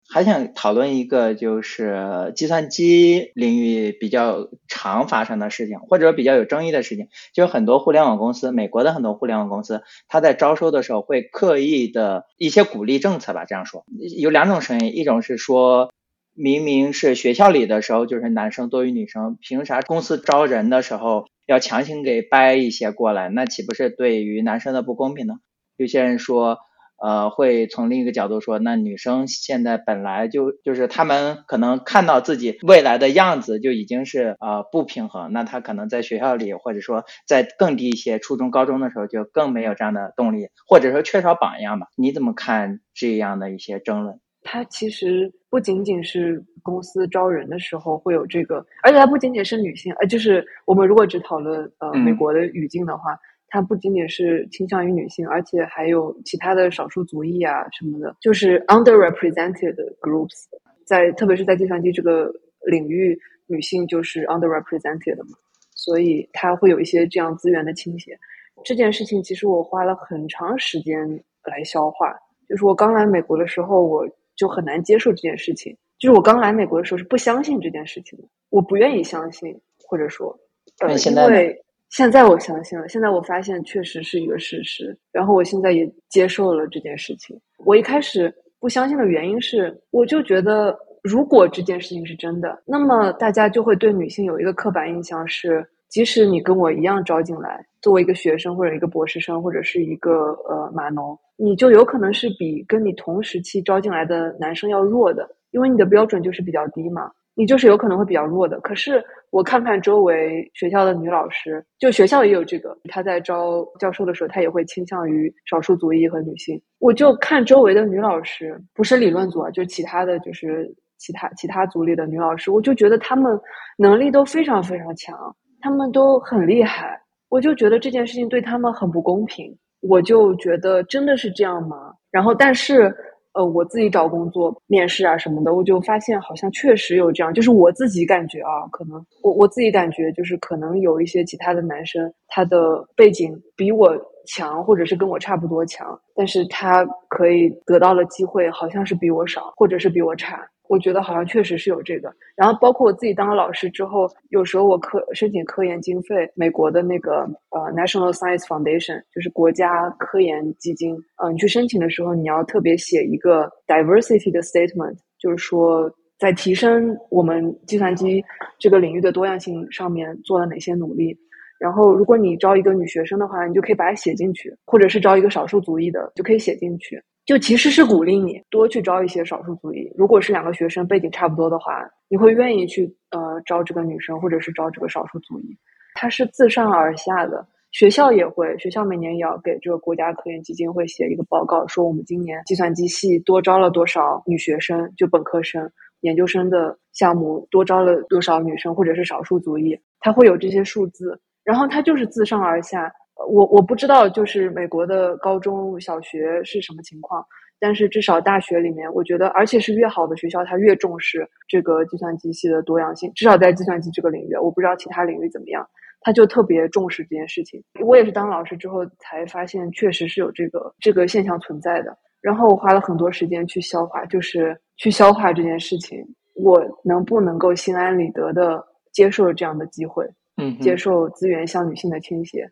[0.09, 13.45] 还想讨论一个，就是计算机领域比较常发生的事情，或者比较有争议的事情，就是很多互联网公司，美国的很多互联网公司，它在招收的时候会刻意的一些鼓励政策吧。
[13.45, 13.85] 这样说，
[14.17, 15.91] 有两种声音，一种是说，
[16.35, 23.29] 明明是学校里的时候就是男生多于女生，凭啥公司招人的时候要强行给掰一些过来？
[23.29, 25.35] 那岂不是对于男生的不公平呢？
[25.77, 26.59] 有些人说。
[27.05, 41.89] 呃，会从另一个角度说，那女生现在本来就就是他们可能看到自己未来的样子就已经是呃不平衡，那他可能在学校里或者说在更低一些初中、高中的时候就更没有这样的动力，或者说缺少榜样吧？
[41.97, 44.21] 你怎么看这样的一些争论？
[44.43, 53.19] 它其实不仅仅是公司招人的时候会有这个，而且它不仅仅是女性，呃，就是我们如果只讨论呃美国的语境的话。
[53.55, 60.47] 它不仅仅是倾向于女性，而且还有其他的少数族裔啊什么的，就是 underrepresented groups，
[60.87, 62.33] 在特别是在计算机这个
[62.65, 63.15] 领域，
[63.47, 65.37] 女性就是 underrepresented 嘛，
[65.75, 68.19] 所以它会有一些这样资源的倾斜。
[68.65, 71.07] 这件事情其实我花了很长时间
[71.45, 72.11] 来消化，
[72.49, 80.39] 就是我刚来美国的时候，我就很难接受这件事情，就是我刚来美国的时候是不相信这件事情的，我不愿意相信，或者说，
[80.81, 81.65] 呃，因为。
[81.91, 87.39] 现在我相信了，现在我发现确实是一个事实，然后我现在也接受了这件事情。
[87.67, 107.11] 我一开始不相信的原因是，我就觉得如果这件事情是真的，那么大家就会对女性有一个刻板印象，是即使你跟我一样招进来，作为一个学生或者一个博士生或者是一个呃码农，你就有可能是比跟你同时期招进来的男生要弱的，因为你的标准就是比较低嘛。
[107.35, 116.61] 你就是有可能会比较弱的，可是我看看周围学校的女老师，就学校也有这个，他在招教授的时候，他也会倾向于少数族裔和女性。
[116.79, 123.41] 我就看周围的女老师，不是理论组啊，就其他的就是其他其他组里的女老师，我就觉得她们
[123.79, 127.01] 能力都非常非常强，她们都很厉害，
[127.33, 131.77] 我就觉得这件事情对他们很不公平，我就觉得真的是这样吗？
[132.11, 132.95] 然后，但是。
[133.35, 150.47] 呃，我自己找工作、面试啊什么的，我就发现好像确实有这样，就是我自己感觉啊，可能我我自己感觉就是可能有一些其他的男生，他的背景比我强，或者是跟我差不多强，但是他可以得到的机会好像是比我少，或者是比我差。
[150.73, 168.25] 我觉得好像确实是有这个，然后包括我自己当了老师之后，有时候我科申请科研经费，美国的那个呃 National Science Foundation 就是国家科研基金，嗯，你去申请的时候，你要特别写一个 diversity 的 statement，就是说在提升我们计算机
[168.59, 171.15] 这个领域的多样性上面做了哪些努力。
[171.59, 176.99] 然后如果你招一个女学生的话，你就可以把它写进去，或者是招一个少数族裔的，就可以写进去。
[177.25, 179.91] 就其实是鼓励你多去招一些少数族裔。
[179.97, 185.57] 如果是两个学生背景差不多的话，你会愿意去呃招这个女生，或者是招这个少数族裔。
[185.95, 201.21] 它是自上而下的，学校也会，学校每年也要给这个国家科研基金会写一个报告，说我们今年计算机系多招了多少女学生，就本科生、研究生的项目多招了多少女生或者是少数族裔，它会有这些数字。
[201.45, 202.93] 然后它就是自上而下，
[203.29, 207.25] 我我不知道就是美国的高中小学是什么情况，
[207.61, 215.67] 但是至少大学里面，我觉得而且是越好的学校，它越重视这个计算机系的多样性，至少在计算机这个领域，我不知道其他领域怎么样。
[216.05, 217.63] 他就特别重视这件事情。
[217.81, 221.97] 我也是当老师之后才发现，确实是有这个这个现象存在的。
[222.21, 226.05] 然后我花了很多时间去消化，就是去消化这件事情。
[226.35, 230.05] 我能不能够心安理得的接受这样的机会？
[230.39, 232.51] 嗯，接受资源向女性的倾斜。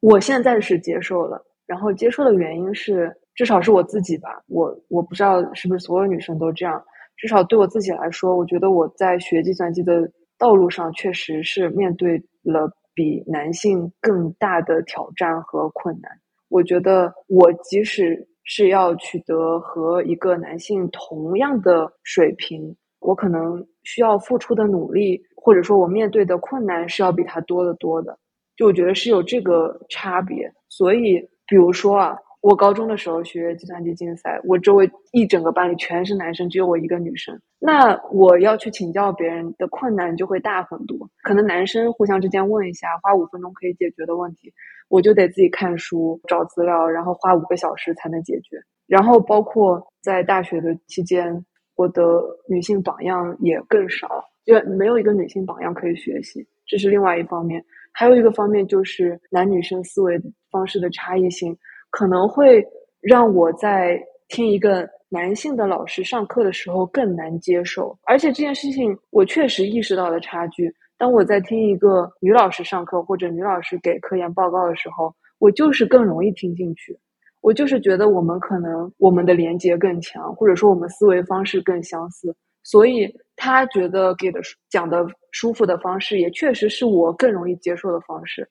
[0.00, 4.42] 我现在是接受了，然后接受的原因是，至少是我自己吧。
[4.48, 6.82] 我我不知道是不是所有女生都这样。
[7.16, 12.22] 至少对我自己来说，我觉得我在学计算机的道路上，确实是面对。
[12.44, 16.10] 了比男性更大的挑战和困难。
[16.48, 28.18] 我觉得，我即使是要取得和一个男性同样的水平，我可能需要付出的努力，或者说我面对的困难是要比他多得多的。
[28.58, 30.52] 就我觉得是有这个差别。
[30.68, 32.18] 所以，比如说啊。
[32.40, 37.36] 我高中的时候学计算机竞赛，我周围一整个班里全是男生，只有我一个女生。
[37.58, 40.96] 那我要去请教别人的困难就会大很多。
[41.24, 44.52] 可能男生互相之间问一下，花五分钟可以解决的问题，
[44.88, 48.56] 我就得自己看书找资料，然后花五个小时才能解决。
[48.86, 51.44] 然后包括在大学的期间，
[51.74, 52.02] 我的
[52.48, 57.62] 女性榜样也更少，就没有一个女性榜样可以学习，这是另外一方面。
[57.92, 60.20] 还有一个方面就是男女生思维
[60.50, 61.56] 方式的差异性。
[61.90, 62.62] 可能会
[63.00, 63.98] 让我在
[64.28, 70.70] 听一个男性的老师上课的时候更难接受，而且这件事情我确实意识到了差距。
[70.98, 76.94] 当我在听一个女老师上课或者女老师给科研报告的时候，我就是更容易听进去。
[77.40, 88.46] 我就是觉得我们可能我们的连接更强，或者说我们思维方式更相似，所以他觉得给的讲的舒服的方式，也确实是我更容易接受的方式。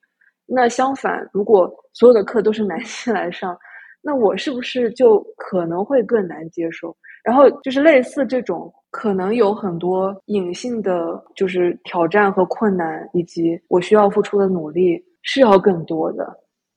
[0.45, 3.55] 那相反，如果所有的课都是男性来上，
[4.01, 6.95] 那我是不是就可能会更难接受？
[7.23, 16.25] 然后就是类似这种，可能有很多隐性的，就是挑战和困难，以及我需要付出的努力是要更多的。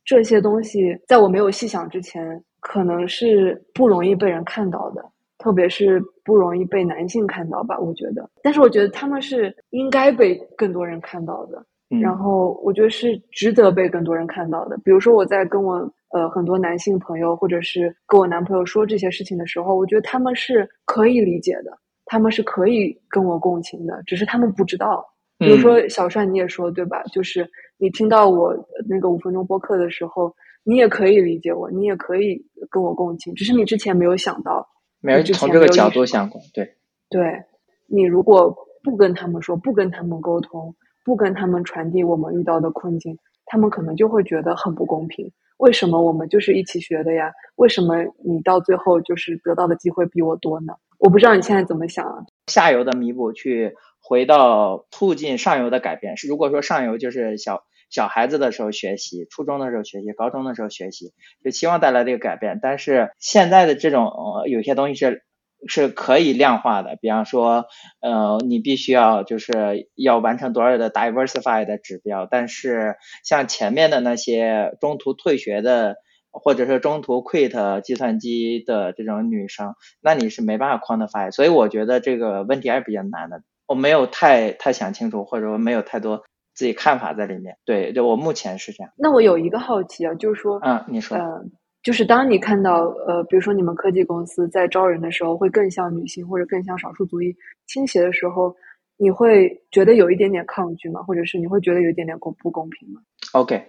[0.05, 5.05] 这些东西在我没有细想之前，可能是不容易被人看到的，
[5.40, 7.76] 特别是不容易被男性看到吧？
[7.81, 11.64] 我觉得，但是我觉得他们是应该被更多人看到的。
[12.00, 14.79] 然后我觉得是值得被更多人看到的。
[14.85, 15.74] 比如说我在跟我
[16.11, 25.05] 呃很多男性朋友，或者是跟我男朋友说这些事情的时候，我觉得他们是可以理解的，他们是可以跟我共情的，只是他们不知道。
[25.37, 27.03] 比如说小帅，你也说对吧？
[27.12, 27.44] 就是
[27.76, 28.55] 你听到我
[28.88, 34.64] 那个五分钟播客的时候，你也可以理解我，你也可以跟我共情，只是你之前没有想到，
[35.01, 36.41] 没有从这个角度想过。
[36.55, 36.77] 对，
[37.09, 37.45] 对
[37.87, 40.75] 你如果不跟他们说，不跟他们沟通。
[41.03, 45.33] 不跟他们传递我们遇到的困境，他们可能就会觉得很不公平。
[45.57, 47.33] 为什么我们就是一起学的呀？
[47.57, 50.75] 为什么你到最后就是得到的机会比我多呢？
[50.99, 52.27] 我不知道你现在怎么想啊？
[52.49, 56.19] 下游的弥补去回到促进上游的改变。
[56.19, 61.12] 是如果说上游就是小小孩子的时候学习，初中的时候学习，高中的时候学习，
[61.44, 62.59] 就期望带来这个改变。
[62.62, 64.11] 但是现在的这种
[64.46, 65.24] 有些东西是。
[65.68, 67.66] 是可以量化的，比方说，
[68.00, 75.96] 呃，你必须要就是要完成多少的 diversify 的指标，但是像前面的那些中途退学的，
[76.31, 86.22] 或者是中途 quit 计算机的这种女生，那你是没办法 quantify，所以我觉得这个问题还是比较难的，我没有太太想清楚，或者说没有太多
[86.61, 88.92] 自己看法在里面，对，就我目前是这样。
[88.99, 91.51] 那我有一个好奇啊，就是说，嗯，你说，嗯。
[91.83, 97.35] 就是当你看到，呃，比如说你们科技公司在招人的时候，会更向女性或者更向少数族裔
[97.66, 98.55] 倾斜的时候，
[98.99, 101.03] 你会觉得有一点点抗拒吗？
[101.05, 103.01] 或者是你会觉得有一点点公不公平吗
[103.33, 103.64] ？OK，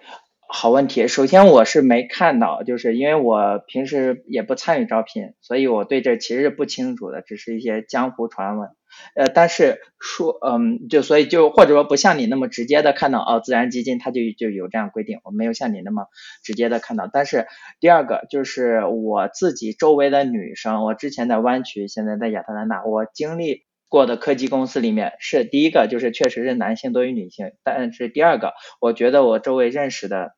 [0.49, 1.07] 好问题。
[1.07, 8.71] 首先我是没看到，就是因为我平时也不参与招聘，所以我对这其实是不清楚的，只是一些江湖传闻。
[9.15, 16.07] 呃，但是说，嗯，就所以就或者说不像你那么直接的看到哦，自然基金它就就有这样规定，我没有像你那么
[16.43, 17.09] 直接的看到。
[17.11, 17.47] 但是
[17.79, 30.33] 第二个就是我自己周围的女生，我之前在湾区，现在在亚特兰大，我经历过的科技公司里面是第一个就是确实是男性多于女性，但是第二个，我觉得我周围认识的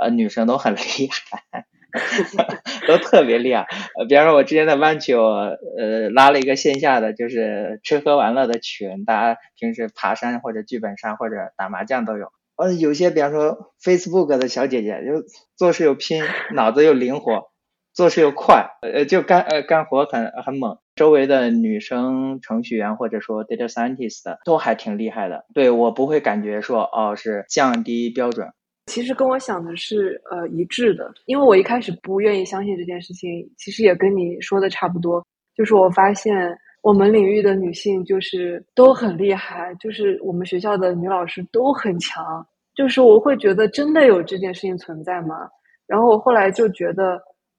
[0.00, 1.66] 呃女生都很 厉害。
[2.88, 3.66] 都特别厉害，
[3.98, 12.32] 呃，比方说，我之前在湾区，我呃拉了一个线下的，就是吃喝玩乐的群，大家平时爬山或者剧本杀或者打麻将都有。
[12.56, 15.24] 呃，有些比方说 Facebook 的小姐姐，就
[15.56, 16.24] 做事又拼，
[16.54, 17.50] 脑子又灵活，
[17.92, 20.78] 做事又快，呃，就干呃干活很很猛。
[20.94, 25.46] 周围的女生程序员或者说 data scientist 都还挺厉害的。
[25.54, 28.48] 对我不会感觉说哦是降低标准。
[28.92, 35.24] 其实跟我想的是呃一致的，因为我一开始不愿意相信这件事情，其实也跟你说的差不多，
[35.56, 45.48] 就是我发现我们领域的女性就是都很厉害，就是我们学校的女老师都很强，就是我会觉得真的有这件事情存在吗？
[45.86, 47.18] 然后我后来就觉得。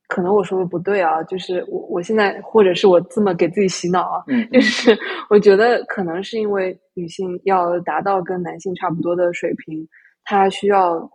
[0.10, 4.96] 可能我说的不对啊，就是我我现在或者是我这么给自己洗脑啊，嗯，就是
[5.28, 9.88] 我觉得可能是因为女性要达到跟男性差不多的水平，
[10.24, 11.10] 她需要更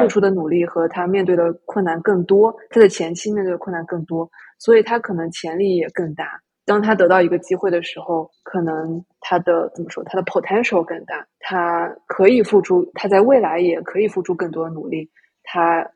[0.00, 6.40] 付出的努力和他面对的困难更多，他的前期面对的困难更多，所以他可能潜力也更大。
[6.64, 15.10] 当他得到一个机会的时候，可能他的怎么说，他的 potential 更大，他可以付出，他在未来也可以付出更多的努力，
[15.42, 15.86] 他。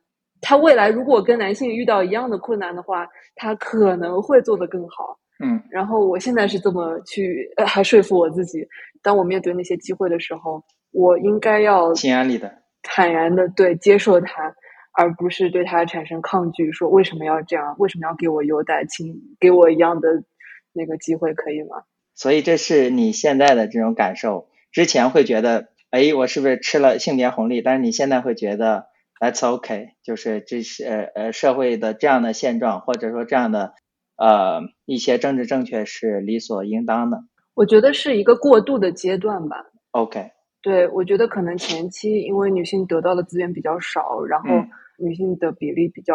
[0.47, 5.19] 他未来如果跟男性遇到一样的困难的话，他可能会做得更好。
[5.43, 8.59] 嗯，然后我现在是这么去，呃，还说服我自己，
[9.03, 10.63] 当我面对那些机会的时候，
[10.93, 12.53] 我应该要心安理得、
[12.85, 14.55] 坦然的对接受它，
[14.93, 17.75] 而不是对它产生抗拒，说为什么要这样？
[17.81, 18.85] 为什么要给我优待？
[18.85, 20.23] 请给我一样的
[20.73, 21.83] 那个机会，可以吗？
[22.15, 24.47] 所以这是你现在的这种感受。
[24.71, 27.63] 之前会觉得，哎，我是不是吃了性别红利？
[27.63, 28.87] 但是你现在会觉得。
[29.21, 33.73] That's OK，就是这是呃呃社会的这样的现状，或者说这样的
[34.17, 37.21] 呃一些政治正确是理所应当的。
[37.55, 39.67] 我觉得是一个过渡的阶段吧。
[39.93, 40.33] OK，
[40.65, 44.49] 对，我觉得可能前期因为女性得到的资源比较少，然后
[44.97, 46.15] 女性的比例比较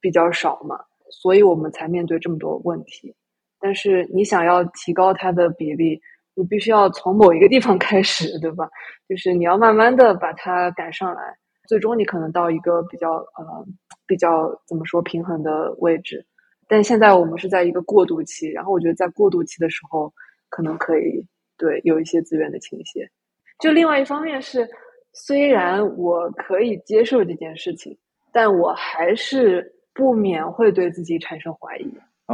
[0.00, 0.76] 比较少嘛，
[1.08, 3.14] 所以我们才面对这么多问题。
[3.60, 6.00] 但是你想要提高它的比例，
[6.34, 8.68] 你必须要从某一个地方开始，对吧？
[9.08, 11.22] 就是你要慢慢的把它赶上来。
[11.68, 13.64] 最终你可能到一个比较呃
[14.04, 16.26] 比较怎么说平衡的位置，
[16.66, 20.12] 但现在我们是在一个过渡期，然后我觉得在过渡期的时候，
[20.48, 21.24] 可能可以
[21.56, 23.08] 对有一些资源的倾斜。
[23.58, 24.68] 就另外一方面是，
[25.12, 27.96] 虽然我可以接受这件事情，
[28.32, 31.90] 但我还是不免会对自己产生怀疑。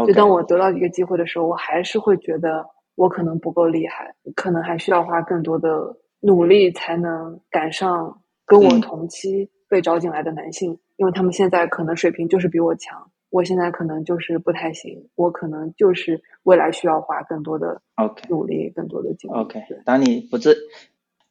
[0.06, 2.64] 就当我得到一个机会的时候，我还是会觉得
[2.94, 8.18] 我可能不够厉害，可能还需要花更多的努力才能赶上。
[8.44, 17.80] 跟我同期被招进来的男性，因为他们现在可能水平就是比我强，我现在可能就是不太行，我可能就是未来需要花更多的
[18.28, 19.34] 努力，更多的精力。
[19.34, 20.54] OK，当你不自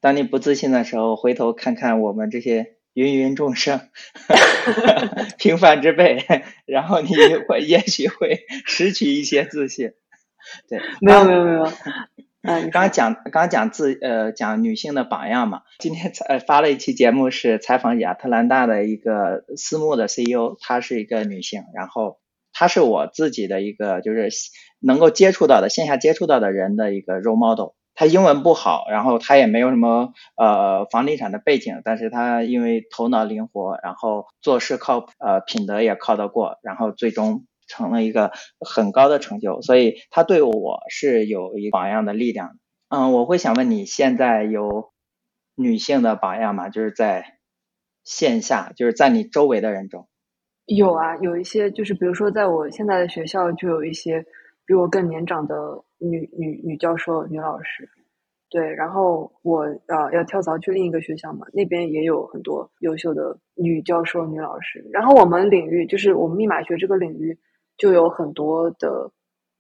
[0.02, 3.80] 当你不自信的时候，回头看看我们这些芸芸众生
[5.38, 6.26] 平凡之辈，
[6.66, 7.10] 然后你
[7.48, 9.94] 会也许会拾取一些自信。
[10.68, 11.72] 对，没有没有没有。
[12.44, 22.18] 嗯，刚刚讲刚刚讲自呃讲女性的榜样嘛，今天采发了一期节目是采访亚特兰大的一个私募的 CEO，她是一个女性，然后
[22.52, 24.32] 她是我自己的一个就是
[24.80, 27.76] 能够接触到的线下接触到的人的一个 role model。
[27.96, 37.46] 他英文不好，然后他也没有什么呃房地产的背景，但是他因为头脑灵活，然后做事靠呃品德也靠得过，然后最终。
[37.68, 42.58] 成了一个很高的成就，所以他对我是有一榜样的力量。
[42.90, 44.92] 嗯，我会想问你，现在有
[45.56, 46.68] 女性的榜样吗？
[46.68, 47.38] 就是在
[48.04, 50.10] 线下，就是在你周围的人中。
[50.66, 54.26] 有啊，有一些，就是比如说，在我现在的学校，就有一些
[54.72, 57.90] 比我更年长的女女女教授、女老师。
[58.50, 64.82] 对，然后我啊要跳槽去另一个学校嘛，那边也有很多优秀的女教授、女老师。
[64.94, 67.38] 然后我们领域，就是我们密码学这个领域。
[67.78, 69.12] 就有很多的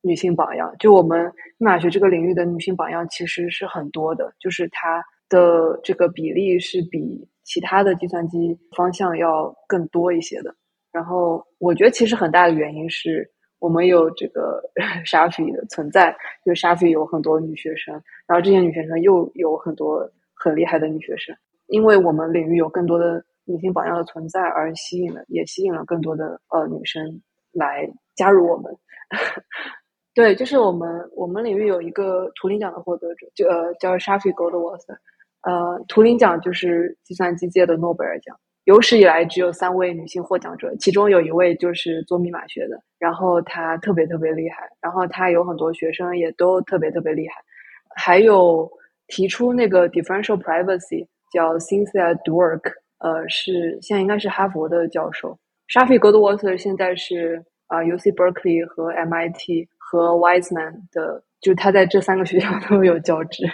[0.01, 1.25] 女性榜样，就我们
[1.57, 10.55] 密码学这个领域的女性榜样其实是很多的，就是它的这个比例是比其他的计算机方向要更多一些的。
[10.91, 13.27] 然后我觉得其实很大的原因是
[13.61, 14.61] 我们有这个
[15.05, 17.93] 沙菲的存在，就沙菲有很多女学生，
[18.27, 21.33] 然后这些女学生又有很多很厉害的女学生，
[21.67, 27.21] 因为我们领域有更多的女性榜样的存在，而吸引了也吸引了更多的呃女生
[27.53, 27.89] 来。
[28.13, 28.77] 加入我们，
[30.13, 34.97] 对，就是我们我们领域有一个图灵奖的获得者，就呃叫 Shafi Goldwasser，
[35.41, 47.35] 呃，图灵奖就是计算机界的诺贝尔奖，有史以来只有三位女性获奖者，其中有一位就是做密码学的，然后她特别特别厉害，然后她有很多学生也都特别特别厉害，
[47.95, 48.69] 还有
[49.07, 55.37] 提出那个 differential privacy 叫 Cynthia Dwork，呃，是现在应该是哈佛的教授
[55.67, 57.43] ，Shafi Goldwasser 现在是。
[57.71, 63.45] 啊，U C Berkeley 和 MIT 和 Wiseman 的，就他在这三个学校都有教职，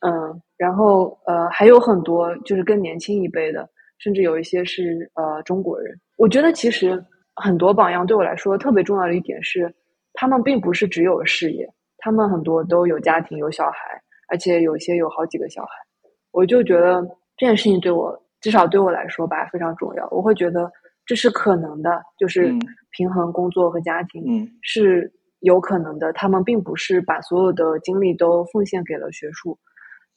[0.00, 5.98] 嗯，然后呃还有很多就是更年轻一辈的，甚至有一些是呃中国人。
[6.16, 7.04] 我觉得其实
[7.36, 9.72] 很多榜样对我来说特别重要的一点是，
[10.14, 11.68] 他们并不是只有事业，
[11.98, 13.78] 他们很多都有家庭有小孩，
[14.28, 15.70] 而且有些有好几个小孩。
[16.32, 17.02] 我就觉得
[17.36, 20.08] 这件事情对我至少对我来说吧，非常重要。
[20.10, 20.70] 我会觉得
[21.06, 22.52] 这是可能的，就是
[22.90, 26.12] 平衡工作和家庭，嗯，是有可能的。
[26.12, 29.58] 他们并不是把所有的精力都奉献给了学术，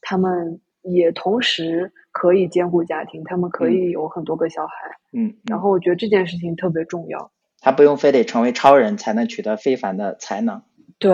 [0.01, 4.73] 他们也同时可以兼顾家庭，他们可以有很多个小孩，
[5.17, 5.34] 嗯。
[5.49, 7.32] 然后我觉得这件事情特别重要。
[7.59, 10.61] 他不用非得成为超人才能取得非凡的才能。
[10.97, 11.13] 对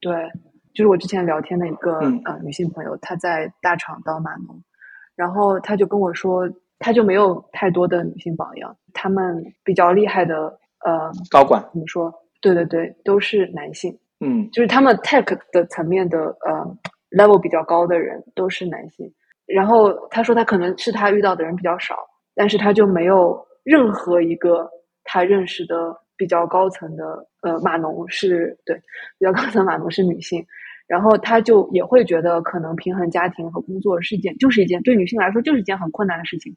[0.00, 0.14] 对，
[0.72, 4.62] 就是我之前聊天的一个呃女性朋友，她在大厂当码农。
[5.16, 6.48] 然后她就跟我说，
[6.78, 12.12] 她就没有太多的女性榜样，他们比较厉害的呃高管怎么说？
[12.40, 13.98] 对对对，都是男性。
[14.20, 16.76] 嗯，就是他们 tech 的层面的呃
[17.10, 19.12] level 比较高的人都是男性。
[19.46, 21.96] 然后他说他可能是他遇到的人比较少，
[22.34, 24.70] 但是他就没有任何一个
[25.04, 28.76] 他认识的比较高层的呃码农是对
[29.18, 30.44] 比较高层码农是女性。
[30.86, 36.52] 然后他就也会觉得，可能平衡家庭和工作是一件，就是一件对女性来说就是一件很困难的事情，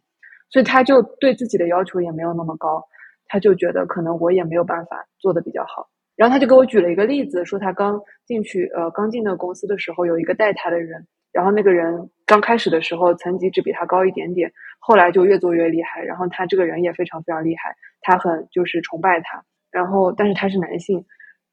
[0.49, 2.83] 所以他就对自己的要求也没有那么高，
[3.27, 5.87] 他就觉得可能我也没有办法做的比较好。
[6.15, 21.05] 然后他就给我举了一个例子，说他刚进去，呃，刚进那个公司的时候，有一个带他的人，然后那个人刚开始的时候层级只比他高一点点，后来就越做越厉害，然后他这个人也非常非常厉害，他很就是崇拜他，然后但是他是男性。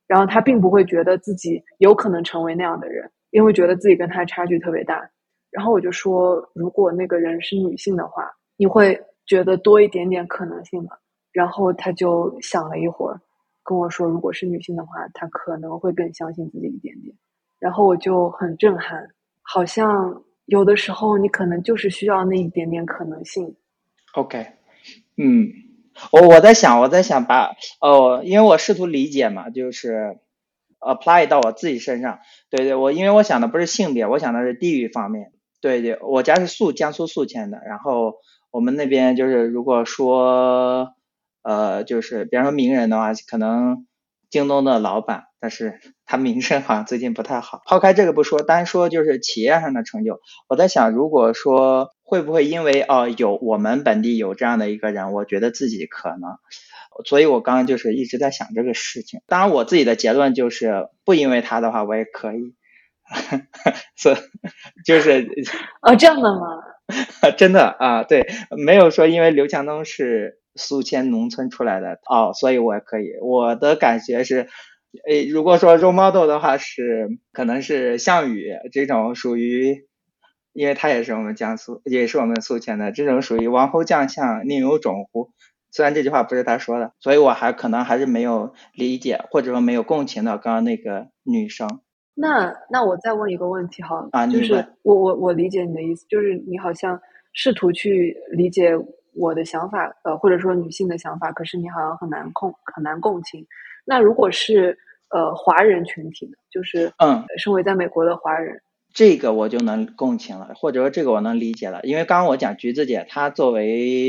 [0.07, 5.09] 然后他并不会觉得自己有可能成为那样的人，因为觉得自己跟他差距特别大。
[5.53, 10.91] 然后我就说，如果那个人是女性的话，你会觉得多一点点可能性吗？
[11.31, 13.21] 然后他就想了一会儿，
[13.63, 17.15] 跟我说，如果是女性的话，她可能会更相信自己一点点。
[17.59, 19.09] 然后我就很震撼，
[19.43, 23.57] 好像有的时候你可能就是需要那一点点可能性。
[24.15, 24.47] OK，
[25.17, 25.49] 嗯。
[26.13, 30.19] 我我在想，我在想把哦，因为我试图理解嘛，就是
[30.79, 32.21] apply 到我自己身上。
[32.49, 35.33] 对对，我因为我想的不是性别，我想的是地域方面。
[35.61, 38.15] 对对，我家是宿江苏宿迁的，然后
[38.51, 40.95] 我们那边就是如果说
[41.43, 43.87] 呃，就是比方说名人的话，可能
[44.31, 47.61] 京东的老板，但是他名声好像最近不太好。
[47.67, 51.91] 抛开这个不说，单说就是企业上的成就，我在想，如果说。
[52.11, 56.41] 会不会因为哦有我们本地有这样的一个人，我觉得自己可能，
[57.05, 59.21] 所以我刚刚就是一直在想这个事情。
[59.29, 62.57] 当然我自己的结论就是不因为他的话我也可以，
[63.95, 64.17] 所
[64.85, 65.29] 就是
[65.83, 66.41] 哦这样的吗？
[67.39, 68.27] 真的啊，对，
[68.59, 73.13] 没有说因为刘强东是宿迁农村出来的哦，所以我也可以。
[73.23, 74.49] 我的感觉是，
[75.09, 79.89] 诶，如果说 role model 的话是可能是项羽这种属于。
[80.53, 85.31] 因为他也是我们江苏，也是我们宿迁的，这种属于王侯将相宁有种乎？
[85.71, 91.69] 虽然这句话不是他说的，所以我还可能还是没有理解，或者说没有共情到刚刚那个女生。
[92.17, 97.01] 那那我再问一个问题哈，啊，就是我我我理解你的意思，就是你好像
[97.33, 98.73] 试图去理解
[99.15, 103.47] 我的想法，呃，或者说女性的想法，可是你好像很难共很难共情。
[103.85, 106.33] 那如果是呃华人群体呢？
[106.51, 108.63] 就是嗯，身为在美国的华人。
[108.93, 113.69] 这个我就能共情了，或者说这个我能理解了，因为刚刚我讲橘子姐，她作为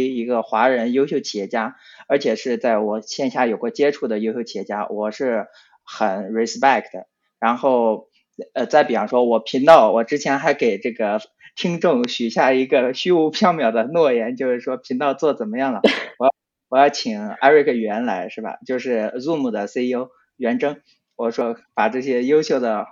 [0.10, 1.76] 一个华人优秀企业家，
[2.08, 5.46] 而且是在我线下有过接触的优秀企业家，我是
[5.84, 7.06] 很 respect 的。
[7.40, 8.08] 然后，
[8.56, 11.20] 呃，再比方说，我频道，我之前还给这个
[11.56, 15.82] 听众许下一个虚无缥缈的诺言，就是说频道做怎么样了，
[16.20, 16.32] 我要
[16.70, 18.58] 我要请 Eric 袁来，是吧？
[18.66, 20.82] 就是 Zoom 的 CEO 袁征，
[21.16, 22.86] 我说把这些优秀的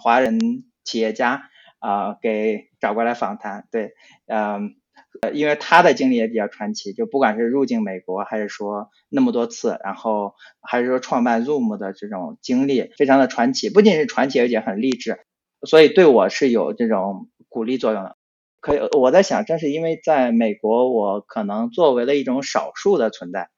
[0.00, 0.64] 华人。
[0.86, 3.90] 企业家啊，给找过来访谈，对，
[4.26, 4.76] 嗯，
[5.34, 15.18] 因为他的经历也比较传奇，就不管是入境美国，还是说那么多次，然后还是说创办 Zoom 的这种经历，非常的传奇，不仅是传奇，而且很励志，
[15.66, 18.18] 所以对我是有这种鼓励作用的。
[18.60, 23.48] 可以，我在想，正是因为在美国，我可能作为了一种少数的存在，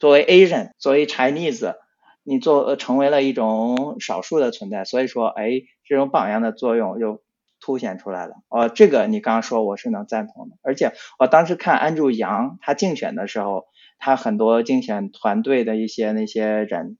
[0.00, 1.76] 作为 Asian，作为 Chinese。
[2.24, 7.22] 你做成为了一种少数的存在，所以说，哎，这种榜样的作用就
[7.60, 8.32] 凸显出来了。
[8.48, 13.66] 哦，这个你刚刚说我是能赞同的，而且我当时看安住杨他竞选的时候，
[13.98, 16.96] 他很多竞选团队的一些那些人，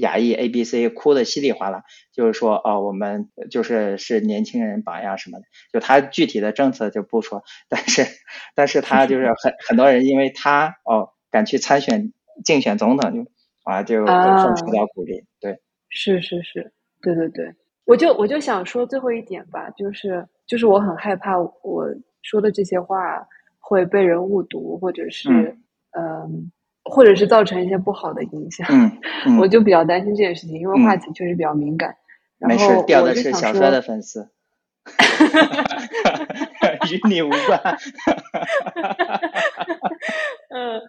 [0.00, 8.06] 亚裔 A、B、C 哭的稀里哗啦，就是说，哦，我们就是是年轻人榜样什么的，就他具体的政策就不说，但是，
[8.54, 12.12] 但是他就是很很多人因为他哦敢去参选
[12.44, 13.30] 竞选总统就。
[13.66, 16.72] 啊，就很受到鼓励，对，是是是，
[17.02, 17.52] 对对对，
[17.84, 21.84] 我就我就想说最后一点吧，就是就是我很害怕我
[22.22, 23.26] 说的这些话
[23.58, 25.28] 会被人误读，或者是
[25.98, 26.52] 嗯，
[26.90, 28.66] 或者是造成一些不好的影响，
[29.26, 31.94] 嗯， 我就比较担心这件事情，因为话题确实比较敏感。
[32.38, 34.28] 没事，掉的是小帅的粉丝。
[36.90, 37.60] 与你无关。
[40.50, 40.80] 嗯，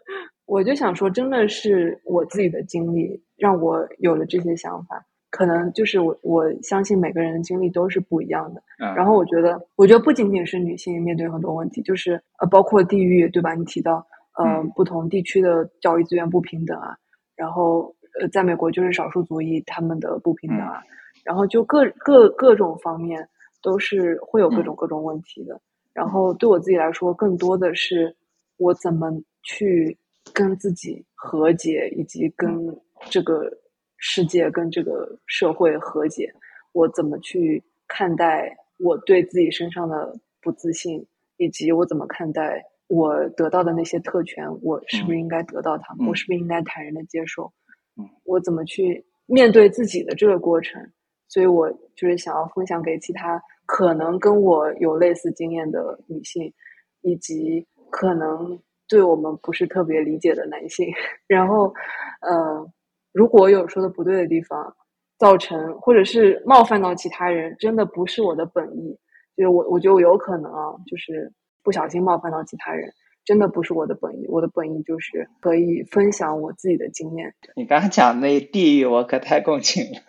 [0.46, 5.04] 我就想说，真的是我自己的经历让我有了这些想法。
[5.30, 8.62] 可能就是我我相信每个人的经历都是不一样的。
[8.80, 13.54] 嗯然后我觉得，我觉得不仅仅是女性面对很多问题，就是呃，包括地域，对吧？
[13.56, 14.06] 你提到
[14.38, 14.72] 呃，嗯。
[14.76, 16.98] 不同地区的教育资源不平等啊，
[17.36, 20.82] 然后呃，在美国就是少数族裔他们的不平等啊，
[21.24, 23.28] 然后就各各各种方面
[23.62, 25.60] 都是会有各种各种问题的。
[25.94, 28.16] 然后对我自己来说，更多的是
[28.58, 29.12] 我怎么
[29.44, 29.98] 去
[30.34, 32.80] 跟自己和解，以及跟
[33.10, 33.52] 这个
[33.98, 36.32] 世界、跟这个社会和解。
[36.74, 41.04] 我怎么去看待我对自己身上的不自信，
[41.38, 46.06] 以及我怎么看待我得到的那些特权，我是不是应该得到它们？
[46.06, 47.52] 嗯我是不是应该坦然的接受？
[47.98, 50.82] 嗯我怎么去面对自己的这个过程？
[51.28, 56.54] 所以我就是想要分享给其他可能跟我有类似经验的女性，
[57.02, 58.58] 以及可能
[58.88, 60.88] 对我们不是特别理解的男性。
[61.28, 61.74] 然后，
[62.22, 62.66] 呃，
[63.12, 64.74] 如果有说的不对的地方，
[65.18, 68.98] 造成或者是冒犯到其他人，真的不是我的本意。
[69.36, 71.30] 就是我，我觉得我有可能啊，就是
[71.68, 72.94] 不小心冒犯到其他人，
[73.26, 74.26] 真的不是我的本意。
[74.30, 77.36] 我的本意就是可以分享我自己的经验。
[77.58, 80.00] 你刚刚讲那地域，我可太共情了。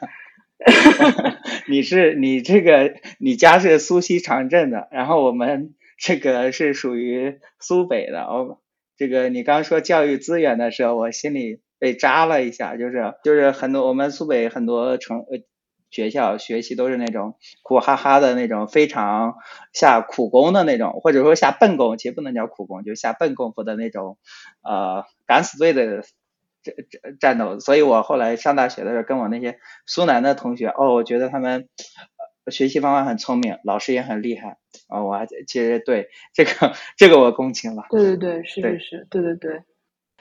[1.69, 8.23] 你是你这个你家是苏锡常镇的，然后我们这个是属于苏北的。
[8.23, 8.61] 哦，
[8.97, 15.41] 这个你刚说教育资源的时候，我心里被扎了一下，就是就是很多我们苏北很多城呃
[15.91, 19.37] 学校学习都是那种苦哈哈的那种，非常
[19.73, 24.19] 下苦功的那种，或者说下笨功，其实不能叫苦功，就是下笨功夫的那种，
[24.63, 26.03] 呃，敢死队的。
[26.61, 31.69] 战战战斗，所以我后来上大学的时候，跟我那些苏南的同学，哦，我觉得他们
[32.45, 34.59] 呃学习方法很聪明，老师也很厉害，
[34.89, 37.85] 哦，我还其实对这个这个我共情了。
[37.91, 39.63] 对对对，是是是，对对对。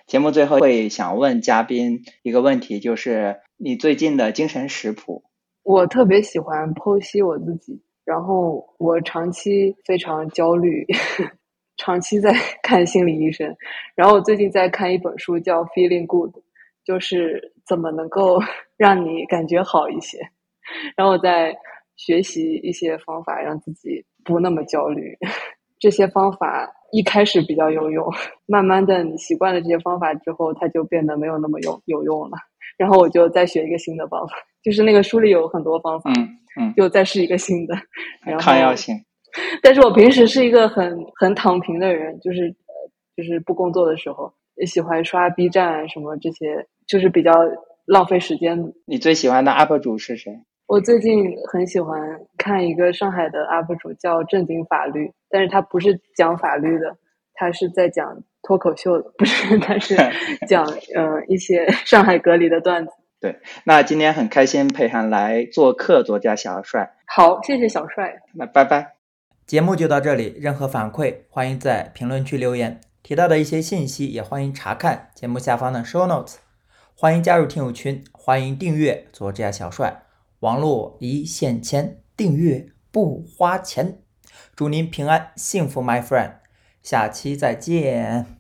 [0.06, 5.24] 节目最后会想问嘉宾一个问题，就是你最近的精神食谱。
[5.68, 10.86] 我特别喜欢剖析我自己，然后我长期非常焦虑，
[11.76, 12.32] 长期在
[12.64, 13.54] 看心理医生。
[13.94, 16.32] 然后我最近在看一本书，叫《Feeling Good》，
[16.86, 18.40] 就是怎么能够
[18.78, 20.18] 让你感觉好一些。
[20.96, 21.54] 然后我在
[21.98, 25.18] 学习一些方法，让自己不那么焦虑。
[25.80, 28.10] 这些方法一开始比较有用，
[28.48, 32.38] 慢慢的你习惯了这些方法之后，它就变得没有那么有有用了。
[32.78, 34.36] 然后我就再学一个新的方法，
[34.68, 36.28] 就是那个书里有很多方法，嗯
[36.60, 37.74] 嗯，就再试一个新的。
[38.26, 38.94] 然后抗药性。
[39.64, 42.74] 但是我平时是一个很很躺平的人，就是呃，
[43.16, 47.32] 就是不工作的时候也喜欢刷 B 站什么这些，就是比较
[47.86, 48.74] 浪费时间。
[48.86, 50.38] 你最喜欢的 UP 主是谁？
[50.68, 51.98] 我最近很喜欢
[52.38, 56.94] 看一个上海的 UP 主叫正经法律，但是他不是讲法律的，
[57.36, 59.96] 他是在讲脱口秀的，不是，他是
[60.46, 62.92] 讲呃一些上海隔离的段子。
[63.64, 68.22] 那今天很开心裴涵来做客作家小帅，好，谢谢小帅。
[68.34, 68.96] 那拜拜。
[69.46, 76.36] 节目就到这里，任何反馈欢迎在评论区留言，提到的一些信息也欢迎查看节目下方的 show notes。
[76.94, 80.04] 欢迎加入听友群，欢迎订阅作家小帅，
[80.40, 84.00] 网络一线牵，订阅不花钱。
[84.56, 86.34] 祝您平安幸福，my friend，
[86.82, 88.37] 下期再见。